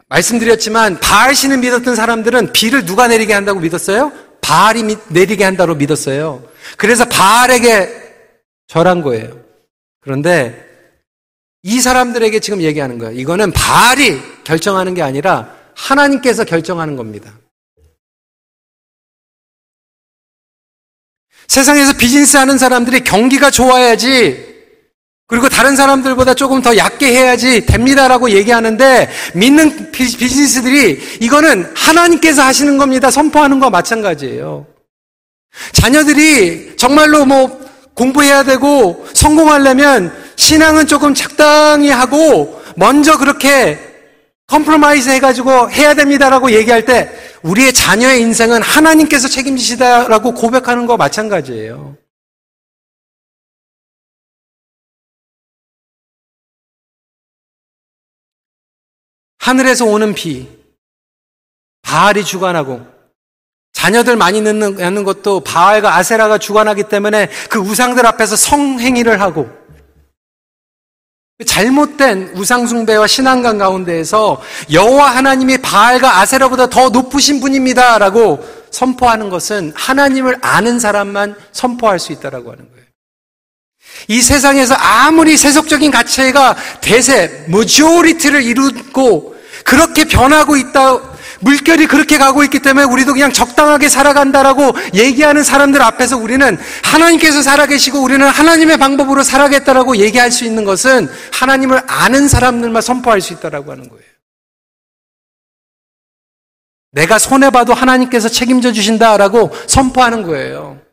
말씀드렸지만 0.07 0.99
바알 0.99 1.35
신을 1.35 1.57
믿었던 1.57 1.95
사람들은 1.95 2.53
비를 2.53 2.85
누가 2.85 3.07
내리게 3.07 3.33
한다고 3.33 3.59
믿었어요? 3.59 4.11
바알이 4.41 4.97
내리게 5.09 5.43
한다고 5.43 5.73
믿었어요. 5.75 6.47
그래서 6.77 7.05
바알에게 7.05 7.89
절한 8.67 9.01
거예요. 9.01 9.39
그런데 10.01 10.63
이 11.63 11.81
사람들에게 11.81 12.39
지금 12.39 12.61
얘기하는 12.61 12.99
거예요. 12.99 13.19
이거는 13.19 13.51
바알이 13.51 14.21
결정하는 14.43 14.93
게 14.93 15.01
아니라 15.01 15.55
하나님께서 15.75 16.43
결정하는 16.43 16.95
겁니다. 16.95 17.33
세상에서 21.47 21.97
비즈니스 21.97 22.37
하는 22.37 22.57
사람들이 22.57 23.03
경기가 23.03 23.49
좋아야지 23.49 24.54
그리고 25.27 25.49
다른 25.49 25.75
사람들보다 25.75 26.35
조금 26.35 26.61
더 26.61 26.77
얕게 26.77 27.07
해야지 27.07 27.65
됩니다라고 27.65 28.29
얘기하는데 28.29 29.09
믿는 29.33 29.91
비즈니스들이 29.91 31.17
이거는 31.19 31.71
하나님께서 31.75 32.43
하시는 32.43 32.77
겁니다. 32.77 33.09
선포하는 33.09 33.59
거 33.59 33.71
마찬가지예요. 33.71 34.67
자녀들이 35.71 36.75
정말로 36.77 37.25
뭐 37.25 37.59
공부해야 37.95 38.43
되고 38.43 39.07
성공하려면 39.13 40.13
신앙은 40.35 40.85
조금 40.85 41.15
적당히 41.15 41.89
하고 41.89 42.61
먼저 42.75 43.17
그렇게 43.17 43.79
compromise 44.47 45.09
해가지고 45.09 45.71
해야 45.71 45.95
됩니다라고 45.95 46.51
얘기할 46.51 46.85
때 46.85 47.09
우리의 47.41 47.73
자녀의 47.73 48.21
인생은 48.21 48.61
하나님께서 48.61 49.27
책임지신다라고 49.27 50.33
고백하는 50.35 50.85
거 50.85 50.97
마찬가지예요. 50.97 51.97
하늘에서 59.45 59.85
오는 59.85 60.15
비, 60.15 60.47
바알이 61.83 62.25
주관하고 62.25 62.83
자녀들 63.73 64.15
많이 64.15 64.41
낳는 64.41 65.03
것도 65.03 65.41
바알과 65.41 65.97
아세라가 65.97 66.39
주관하기 66.39 66.85
때문에 66.85 67.29
그 67.47 67.59
우상들 67.59 68.07
앞에서 68.07 68.35
성행위를 68.35 69.21
하고 69.21 69.47
잘못된 71.45 72.31
우상숭배와 72.33 73.05
신앙관 73.05 73.59
가운데에서 73.59 74.41
여호와 74.71 75.15
하나님이 75.15 75.59
바알과 75.59 76.21
아세라보다 76.21 76.67
더 76.67 76.89
높으신 76.89 77.39
분입니다라고 77.39 78.43
선포하는 78.71 79.29
것은 79.29 79.73
하나님을 79.75 80.39
아는 80.41 80.79
사람만 80.79 81.35
선포할 81.51 81.99
수 81.99 82.13
있다라고 82.13 82.51
하는 82.51 82.67
거예요. 82.71 82.85
이 84.07 84.21
세상에서 84.21 84.73
아무리 84.73 85.37
세속적인 85.37 85.91
가치가 85.91 86.55
대세, 86.81 87.45
모조리티를 87.49 88.41
이루고 88.41 89.34
그렇게 89.65 90.05
변하고 90.05 90.55
있다 90.55 90.99
물결이 91.41 91.87
그렇게 91.87 92.17
가고 92.17 92.43
있기 92.43 92.59
때문에 92.59 92.85
우리도 92.85 93.13
그냥 93.13 93.33
적당하게 93.33 93.89
살아간다라고 93.89 94.71
얘기하는 94.93 95.43
사람들 95.43 95.81
앞에서 95.81 96.17
우리는 96.17 96.57
하나님께서 96.83 97.41
살아계시고 97.41 98.01
우리는 98.01 98.25
하나님의 98.25 98.77
방법으로 98.77 99.23
살아겠다라고 99.23 99.97
얘기할 99.97 100.31
수 100.31 100.45
있는 100.45 100.63
것은 100.63 101.09
하나님을 101.33 101.81
아는 101.87 102.27
사람들만 102.27 102.81
선포할 102.81 103.19
수 103.21 103.33
있다라고 103.33 103.71
하는 103.71 103.89
거예요. 103.89 104.05
내가 106.91 107.19
손해봐도 107.19 107.73
하나님께서 107.73 108.29
책임져 108.29 108.71
주신다라고 108.71 109.51
선포하는 109.67 110.23
거예요. 110.23 110.84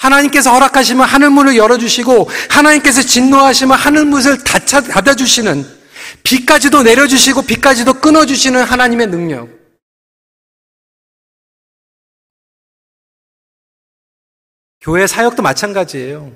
하나님께서 0.00 0.52
허락하시면 0.52 1.06
하늘문을 1.06 1.56
열어주시고 1.56 2.28
하나님께서 2.48 3.02
진노하시면 3.02 3.76
하늘문을 3.76 4.44
닫아주시는 4.44 5.80
비까지도 6.22 6.82
내려주시고 6.82 7.42
비까지도 7.42 7.94
끊어주시는 7.94 8.62
하나님의 8.64 9.08
능력. 9.08 9.48
교회 14.80 15.06
사역도 15.06 15.42
마찬가지예요. 15.42 16.32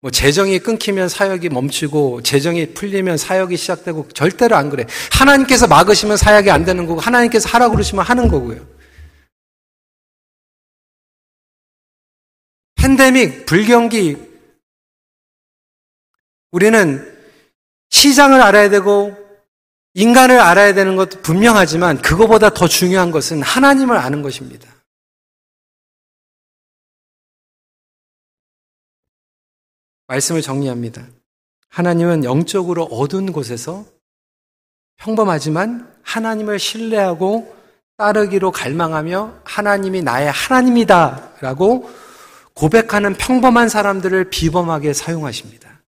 뭐 0.00 0.10
재정이 0.10 0.58
끊기면 0.60 1.10
사역이 1.10 1.50
멈추고 1.50 2.22
재정이 2.22 2.72
풀리면 2.72 3.18
사역이 3.18 3.58
시작되고 3.58 4.08
절대로 4.14 4.56
안 4.56 4.70
그래. 4.70 4.86
하나님께서 5.12 5.66
막으시면 5.66 6.16
사역이 6.16 6.50
안 6.50 6.64
되는 6.64 6.86
거고 6.86 7.00
하나님께서 7.00 7.50
하라고 7.50 7.74
그러시면 7.74 8.04
하는 8.06 8.28
거고요. 8.28 8.73
팬데믹, 12.94 13.46
불경기 13.46 14.16
우리는 16.52 17.12
시장을 17.90 18.40
알아야 18.40 18.70
되고 18.70 19.16
인간을 19.94 20.38
알아야 20.38 20.74
되는 20.74 20.94
것도 20.94 21.20
분명하지만 21.22 22.00
그거보다 22.02 22.50
더 22.50 22.68
중요한 22.68 23.10
것은 23.10 23.42
하나님을 23.42 23.96
아는 23.96 24.22
것입니다. 24.22 24.72
말씀을 30.06 30.42
정리합니다. 30.42 31.04
하나님은 31.70 32.22
영적으로 32.22 32.84
어두운 32.84 33.32
곳에서 33.32 33.84
평범하지만 34.96 35.92
하나님을 36.02 36.60
신뢰하고 36.60 37.56
따르기로 37.96 38.52
갈망하며 38.52 39.40
하나님이 39.44 40.02
나의 40.02 40.30
하나님이다 40.30 41.38
라고 41.40 41.90
고백하는 42.54 43.14
평범한 43.14 43.68
사람들을 43.68 44.30
비범하게 44.30 44.92
사용하십니다. 44.92 45.82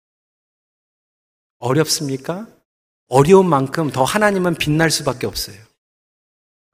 어렵습니까? 1.58 2.46
어려운 3.08 3.48
만큼 3.48 3.90
더 3.90 4.04
하나님은 4.04 4.54
빛날 4.56 4.90
수밖에 4.90 5.26
없어요. 5.26 5.56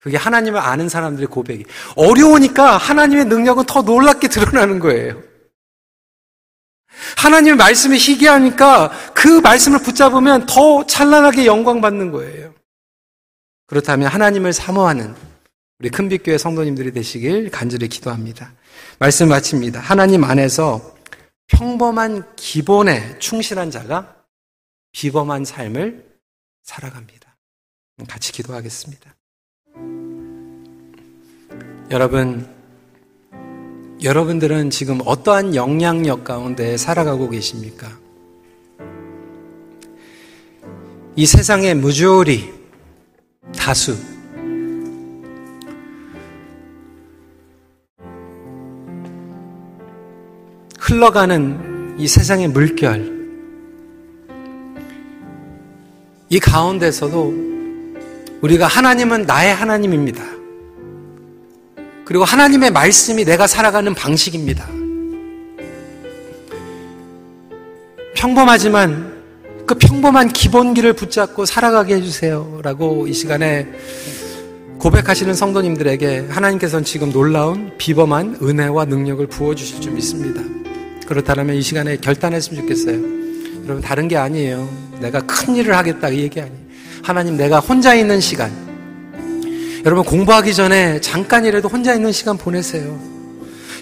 그게 0.00 0.16
하나님을 0.16 0.58
아는 0.58 0.88
사람들의 0.88 1.28
고백이. 1.28 1.64
어려우니까 1.94 2.76
하나님의 2.76 3.26
능력은 3.26 3.66
더 3.66 3.82
놀랍게 3.82 4.28
드러나는 4.28 4.80
거예요. 4.80 5.22
하나님의 7.18 7.56
말씀이 7.56 7.96
희귀하니까 7.96 8.90
그 9.14 9.40
말씀을 9.40 9.80
붙잡으면 9.80 10.46
더 10.46 10.84
찬란하게 10.86 11.46
영광 11.46 11.80
받는 11.80 12.10
거예요. 12.10 12.52
그렇다면 13.66 14.08
하나님을 14.08 14.52
사모하는 14.52 15.14
우리 15.78 15.88
큰빛교회 15.88 16.36
성도님들이 16.36 16.92
되시길 16.92 17.50
간절히 17.50 17.88
기도합니다. 17.88 18.52
말씀 18.98 19.28
마칩니다. 19.28 19.80
하나님 19.80 20.24
안에서 20.24 20.94
평범한 21.46 22.34
기본에 22.36 23.18
충실한 23.18 23.70
자가 23.70 24.16
비범한 24.92 25.44
삶을 25.44 26.04
살아갑니다. 26.62 27.36
같이 28.08 28.32
기도하겠습니다. 28.32 29.14
여러분, 31.90 32.48
여러분들은 34.02 34.70
지금 34.70 35.00
어떠한 35.04 35.54
영향력 35.54 36.24
가운데 36.24 36.76
살아가고 36.76 37.28
계십니까? 37.28 37.98
이 41.14 41.26
세상의 41.26 41.74
무조리, 41.74 42.52
다수, 43.56 43.96
흘러가는 50.92 51.96
이 51.98 52.06
세상의 52.06 52.48
물결, 52.48 53.22
이 56.28 56.38
가운데서도 56.38 57.34
우리가 58.42 58.66
하나님은 58.66 59.22
나의 59.22 59.54
하나님입니다. 59.54 60.22
그리고 62.04 62.24
하나님의 62.24 62.72
말씀이 62.72 63.24
내가 63.24 63.46
살아가는 63.46 63.94
방식입니다. 63.94 64.68
평범하지만 68.14 69.12
그 69.66 69.74
평범한 69.76 70.28
기본기를 70.28 70.92
붙잡고 70.92 71.46
살아가게 71.46 71.94
해주세요. 71.94 72.60
라고 72.62 73.06
이 73.06 73.14
시간에 73.14 73.66
고백하시는 74.78 75.32
성도님들에게 75.32 76.26
하나님께서는 76.28 76.84
지금 76.84 77.10
놀라운 77.10 77.72
비범한 77.78 78.40
은혜와 78.42 78.84
능력을 78.84 79.26
부어주실 79.28 79.80
줄 79.80 79.92
믿습니다. 79.92 80.61
그렇다면 81.12 81.56
이 81.56 81.62
시간에 81.62 81.98
결단했으면 81.98 82.62
좋겠어요. 82.62 82.94
여러분, 83.64 83.82
다른 83.82 84.08
게 84.08 84.16
아니에요. 84.16 84.66
내가 84.98 85.20
큰 85.20 85.54
일을 85.56 85.76
하겠다. 85.76 86.08
이 86.08 86.20
얘기 86.20 86.40
아니에요. 86.40 86.56
하나님, 87.02 87.36
내가 87.36 87.60
혼자 87.60 87.94
있는 87.94 88.18
시간. 88.18 88.50
여러분, 89.84 90.04
공부하기 90.04 90.54
전에 90.54 91.02
잠깐이라도 91.02 91.68
혼자 91.68 91.92
있는 91.92 92.12
시간 92.12 92.38
보내세요. 92.38 92.98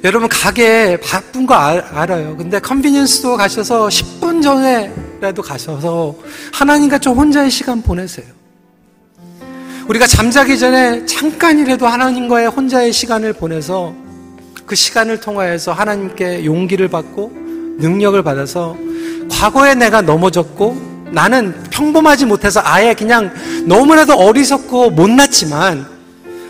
여러분, 0.03 0.29
가게 0.29 0.99
바쁜 1.01 1.47
거 1.47 1.55
알아요. 1.55 2.37
근데 2.37 2.59
convenience 2.59 3.23
store 3.23 3.37
가셔서 3.37 3.87
10분 3.87 4.43
전에라도 4.43 5.41
가셔서 5.41 6.17
하나님과 6.53 6.99
좀 6.99 7.17
혼자의 7.17 7.49
시간 7.49 7.81
보내세요. 7.81 8.27
우리가 9.87 10.09
잠자기 10.09 10.59
전에 10.59 11.07
잠깐이라도 11.07 11.87
하나님과의 11.87 12.49
혼자의 12.49 12.93
시간을 12.93 13.35
보내서 13.35 13.95
그 14.71 14.77
시간을 14.77 15.19
통하여서 15.19 15.73
하나님께 15.73 16.45
용기를 16.45 16.87
받고 16.87 17.33
능력을 17.81 18.23
받아서 18.23 18.77
과거에 19.29 19.75
내가 19.75 20.01
넘어졌고 20.01 21.09
나는 21.11 21.53
평범하지 21.71 22.27
못해서 22.27 22.61
아예 22.63 22.95
그냥 22.95 23.35
너무나도 23.67 24.15
어리석고 24.15 24.91
못났지만 24.91 25.89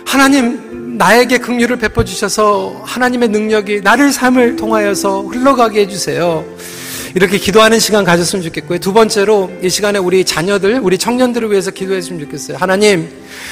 하나님 0.06 0.98
나에게 0.98 1.38
긍휼을 1.38 1.78
베풀어 1.78 2.04
주셔서 2.04 2.82
하나님의 2.84 3.30
능력이 3.30 3.80
나를 3.80 4.12
삶을 4.12 4.56
통하여서 4.56 5.22
흘러가게 5.22 5.80
해 5.80 5.88
주세요. 5.88 6.44
이렇게 7.14 7.38
기도하는 7.38 7.78
시간 7.78 8.04
가졌으면 8.04 8.42
좋겠고요. 8.42 8.80
두 8.80 8.92
번째로 8.92 9.50
이 9.62 9.70
시간에 9.70 9.98
우리 9.98 10.26
자녀들, 10.26 10.78
우리 10.82 10.98
청년들을 10.98 11.50
위해서 11.50 11.70
기도했으면 11.70 12.20
좋겠어요. 12.20 12.58
하나님, 12.58 13.08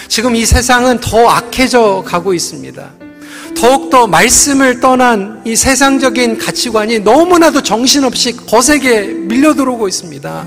지금 0.08 0.36
이 0.36 0.44
세상은 0.44 1.00
더 1.00 1.26
악해져 1.26 2.02
가고 2.04 2.34
있습니다. 2.34 3.07
더욱더 3.56 4.06
말씀을 4.06 4.80
떠난 4.80 5.40
이 5.44 5.56
세상적인 5.56 6.38
가치관이 6.38 7.00
너무나도 7.00 7.62
정신없이 7.62 8.36
거세게 8.36 9.02
밀려 9.28 9.54
들어오고 9.54 9.88
있습니다. 9.88 10.46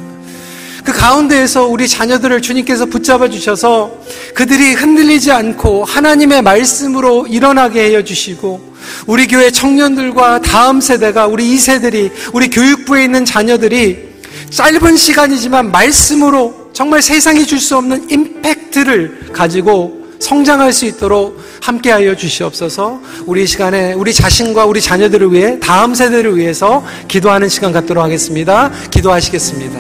그 0.84 0.92
가운데에서 0.94 1.66
우리 1.68 1.88
자녀들을 1.88 2.42
주님께서 2.42 2.86
붙잡아 2.88 3.30
주셔서 3.30 3.92
그들이 4.34 4.74
흔들리지 4.74 5.32
않고 5.32 5.86
하나님의 5.86 6.42
말씀으로 6.42 7.28
일어나게 7.28 7.96
해 7.96 8.04
주시고 8.04 8.72
우리 9.06 9.28
교회 9.28 9.52
청년들과 9.52 10.42
다음 10.42 10.82
세대가 10.82 11.28
우리 11.28 11.56
2세들이 11.56 12.12
우리 12.34 12.50
교육부에 12.50 13.04
있는 13.04 13.26
자녀들이 13.26 14.12
짧은 14.50 14.98
시간이지만 14.98 15.72
말씀으로 15.72 16.72
정말 16.74 17.02
세상이 17.02 17.46
줄 17.46 17.60
수 17.60 17.78
없는 17.78 18.10
임팩트를 18.10 19.30
가지고 19.34 20.01
성장할 20.22 20.72
수 20.72 20.86
있도록 20.86 21.38
함께하여 21.62 22.16
주시옵소서. 22.16 23.02
우리 23.26 23.46
시간에 23.48 23.94
우리 23.94 24.14
자신과 24.14 24.66
우리 24.66 24.80
자녀들을 24.80 25.34
위해 25.34 25.60
다음 25.60 25.94
세대를 25.94 26.38
위해서 26.38 26.86
기도하는 27.08 27.50
시간 27.50 27.72
갖도록 27.72 28.04
하겠습니다. 28.04 28.72
기도하시겠습니다. 28.92 29.80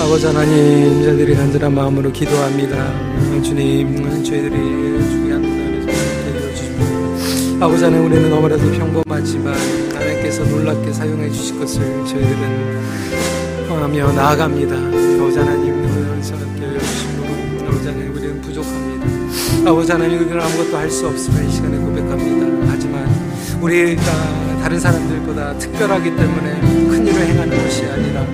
아버지 0.00 0.26
하나님 0.26 1.04
저희들이 1.04 1.36
간절한 1.36 1.74
마음으로 1.74 2.10
기도합니다 2.10 2.74
주님 3.42 4.24
저희들이 4.24 4.56
주의 4.56 5.30
한분 5.30 5.52
안에서 5.52 5.92
함께 5.92 6.56
주십니다 6.56 7.66
아버지 7.66 7.84
하나님 7.84 8.06
우리는 8.06 8.30
너무나도 8.30 8.72
평범하지만 8.72 9.54
하나님께서 9.94 10.42
놀랍게 10.44 10.92
사용해 10.94 11.30
주실 11.30 11.58
것을 11.60 11.82
저희들은 12.06 12.80
하며 13.68 14.12
나아갑니다 14.12 15.09
아버지 17.80 17.88
하나님 17.88 18.14
우리는 18.14 18.40
부족합니다. 18.42 19.70
아버지 19.70 19.92
하나님 19.92 20.18
우리는 20.20 20.38
아무것도 20.38 20.76
할 20.76 20.90
수 20.90 21.06
없음을 21.06 21.46
이 21.46 21.50
시간에 21.50 21.78
고백합니다. 21.78 22.66
하지만 22.70 23.08
우리가 23.58 24.02
다른 24.60 24.78
사람들보다 24.78 25.56
특별하기 25.56 26.14
때문에 26.14 26.60
큰 26.60 27.06
일을 27.06 27.26
행하는 27.26 27.62
것이 27.64 27.86
아니라 27.86 28.26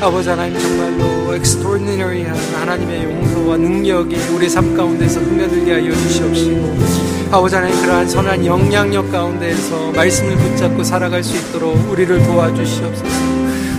아버지 0.00 0.30
하나님 0.30 0.58
정말로 0.58 1.34
extraordinary한 1.34 2.34
하나님의 2.54 3.04
용서와 3.04 3.58
능력이 3.58 4.16
우리 4.34 4.48
삶 4.48 4.74
가운데서 4.74 5.20
흘려들게 5.20 5.70
하여 5.70 5.92
주시옵시고 5.92 6.74
아버지 7.30 7.56
하나님 7.56 7.78
그러한 7.82 8.08
선한 8.08 8.46
영향력 8.46 9.12
가운데에서 9.12 9.92
말씀을 9.92 10.34
붙잡고 10.36 10.82
살아갈 10.82 11.22
수 11.22 11.36
있도록 11.36 11.76
우리를 11.90 12.22
도와주시옵소서 12.22 13.33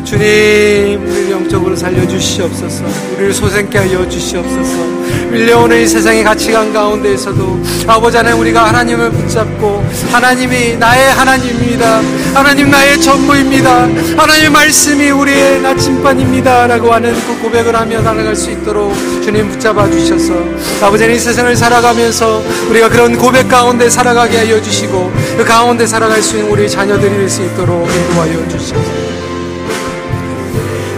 주님, 0.06 1.04
우리를 1.04 1.32
영적으로 1.32 1.76
살려주시옵소서. 1.76 2.86
우리를 3.16 3.34
소생케 3.34 3.78
하여 3.80 4.08
주시옵소서. 4.08 5.06
밀려오는 5.32 5.82
이 5.82 5.88
세상의 5.88 6.24
가치관 6.24 6.72
가운데에서도 6.72 7.60
아버지 7.88 8.16
하나님 8.16 8.40
우리가 8.40 8.68
하나님을 8.68 9.12
붙잡고 9.12 9.84
하나님이 10.12 10.78
나의 10.78 11.12
하나님입니다. 11.12 12.02
하나님 12.34 12.70
나의 12.70 13.02
전부입니다. 13.02 13.90
하나님의 14.16 14.50
말씀이 14.52 15.10
우리의 15.10 15.62
나침반입니다. 15.62 16.68
라고 16.68 16.94
하는 16.94 17.14
그 17.26 17.42
고백을 17.42 17.76
하며 17.76 18.02
살아갈 18.02 18.36
수 18.36 18.52
있도록 18.52 18.94
주님 19.24 19.50
붙잡아 19.50 19.90
주셔서 19.90 20.34
아버지 20.82 21.04
하나님 21.04 21.18
이 21.18 21.20
세상을 21.20 21.56
살아가면서 21.56 22.44
우리가 22.70 22.90
그런 22.90 23.18
고백 23.18 23.48
가운데 23.50 23.90
살아가게 23.90 24.38
하여 24.38 24.62
주시고 24.62 25.12
그 25.38 25.44
가운데 25.44 25.88
살아갈 25.88 26.22
수 26.22 26.38
있는 26.38 26.52
우리 26.52 26.70
자녀들이 26.70 27.10
될 27.10 27.30
수 27.30 27.42
있도록 27.44 27.90
인도하여 27.90 28.48
주셔서 28.50 28.95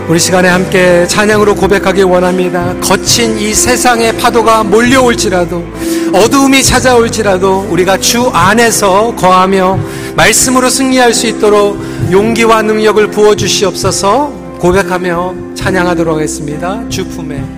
우리 0.07 0.19
시간에 0.19 0.47
함께 0.47 1.05
찬양으로 1.05 1.55
고백하기 1.55 2.03
원합니다. 2.03 2.73
거친 2.79 3.37
이 3.37 3.53
세상의 3.53 4.17
파도가 4.17 4.63
몰려올지라도 4.63 5.61
어두움이 6.13 6.63
찾아올지라도 6.63 7.67
우리가 7.69 7.97
주 7.97 8.29
안에서 8.29 9.13
거하며 9.15 9.77
말씀으로 10.15 10.69
승리할 10.69 11.13
수 11.13 11.27
있도록 11.27 11.77
용기와 12.09 12.61
능력을 12.61 13.05
부어 13.11 13.35
주시옵소서 13.35 14.31
고백하며 14.59 15.35
찬양하도록 15.55 16.15
하겠습니다. 16.15 16.87
주 16.87 17.05
품에 17.05 17.56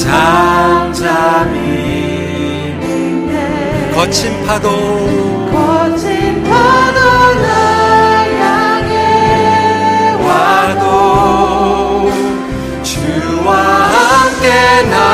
잠잠히 0.00 1.60
거친 3.94 4.46
파도 4.46 4.70
거친 5.52 6.42
파도 6.42 6.98
나향해 7.42 8.94
와도 10.24 12.10
주와 12.82 13.52
함께 13.58 14.48
나 14.88 15.09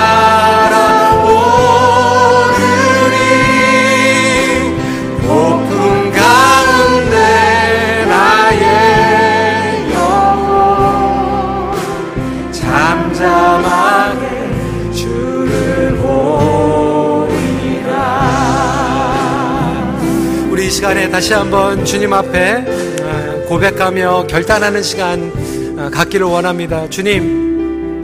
다시 21.17 21.33
한번 21.33 21.83
주님 21.83 22.13
앞에 22.13 22.63
아, 23.01 23.47
고백하며 23.49 24.27
결단하는 24.27 24.83
시간 24.83 25.33
아, 25.79 25.89
갖기를 25.89 26.27
원합니다. 26.27 26.91
주님, 26.91 28.03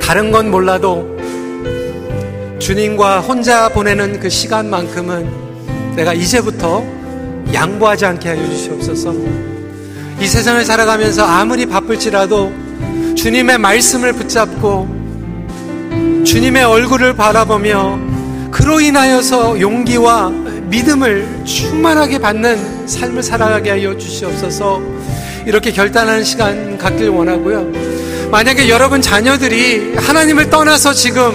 다른 0.00 0.30
건 0.30 0.52
몰라도 0.52 1.18
주님과 2.60 3.22
혼자 3.22 3.68
보내는 3.70 4.20
그 4.20 4.30
시간만큼은 4.30 5.96
내가 5.96 6.14
이제부터 6.14 6.84
양보하지 7.52 8.06
않게 8.06 8.28
하여 8.28 8.48
주시옵소서. 8.48 9.12
이 10.20 10.28
세상을 10.28 10.64
살아가면서 10.64 11.24
아무리 11.24 11.66
바쁠지라도 11.66 12.52
주님의 13.16 13.58
말씀을 13.58 14.12
붙잡고 14.12 14.86
주님의 16.24 16.62
얼굴을 16.62 17.16
바라보며 17.16 17.98
그로 18.52 18.80
인하여서 18.80 19.58
용기와 19.58 20.43
믿음을 20.74 21.44
충만하게 21.44 22.18
받는 22.18 22.88
삶을 22.88 23.22
살아가게 23.22 23.70
하여 23.70 23.96
주시옵소서 23.96 24.82
이렇게 25.46 25.70
결단하는 25.70 26.24
시간 26.24 26.76
갖길 26.76 27.10
원하고요. 27.10 27.70
만약에 28.32 28.68
여러분 28.68 29.00
자녀들이 29.00 29.94
하나님을 29.94 30.50
떠나서 30.50 30.92
지금 30.92 31.32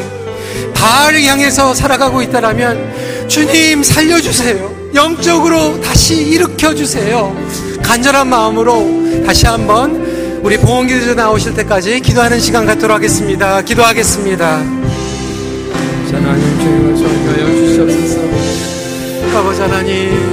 바알을 0.73 1.23
향해서 1.23 1.73
살아가고 1.73 2.21
있다라면 2.21 3.29
주님 3.29 3.81
살려주세요. 3.81 4.89
영적으로 4.93 5.79
다시 5.79 6.15
일으켜 6.15 6.75
주세요. 6.75 7.33
간절한 7.81 8.27
마음으로 8.27 9.23
다시 9.25 9.45
한번 9.45 10.41
우리 10.43 10.57
보험기도 10.57 11.13
나오실 11.13 11.53
때까지 11.53 12.01
기도하는 12.01 12.41
시간 12.41 12.65
갖도록 12.65 12.95
하겠습니다. 12.95 13.61
기도하겠습니다. 13.61 14.57
하나님 16.11 16.59
주님을 16.59 16.95
존귀하여 16.97 17.55
주시옵소서. 17.55 18.38
아버지 19.39 19.61
하나님 19.61 20.28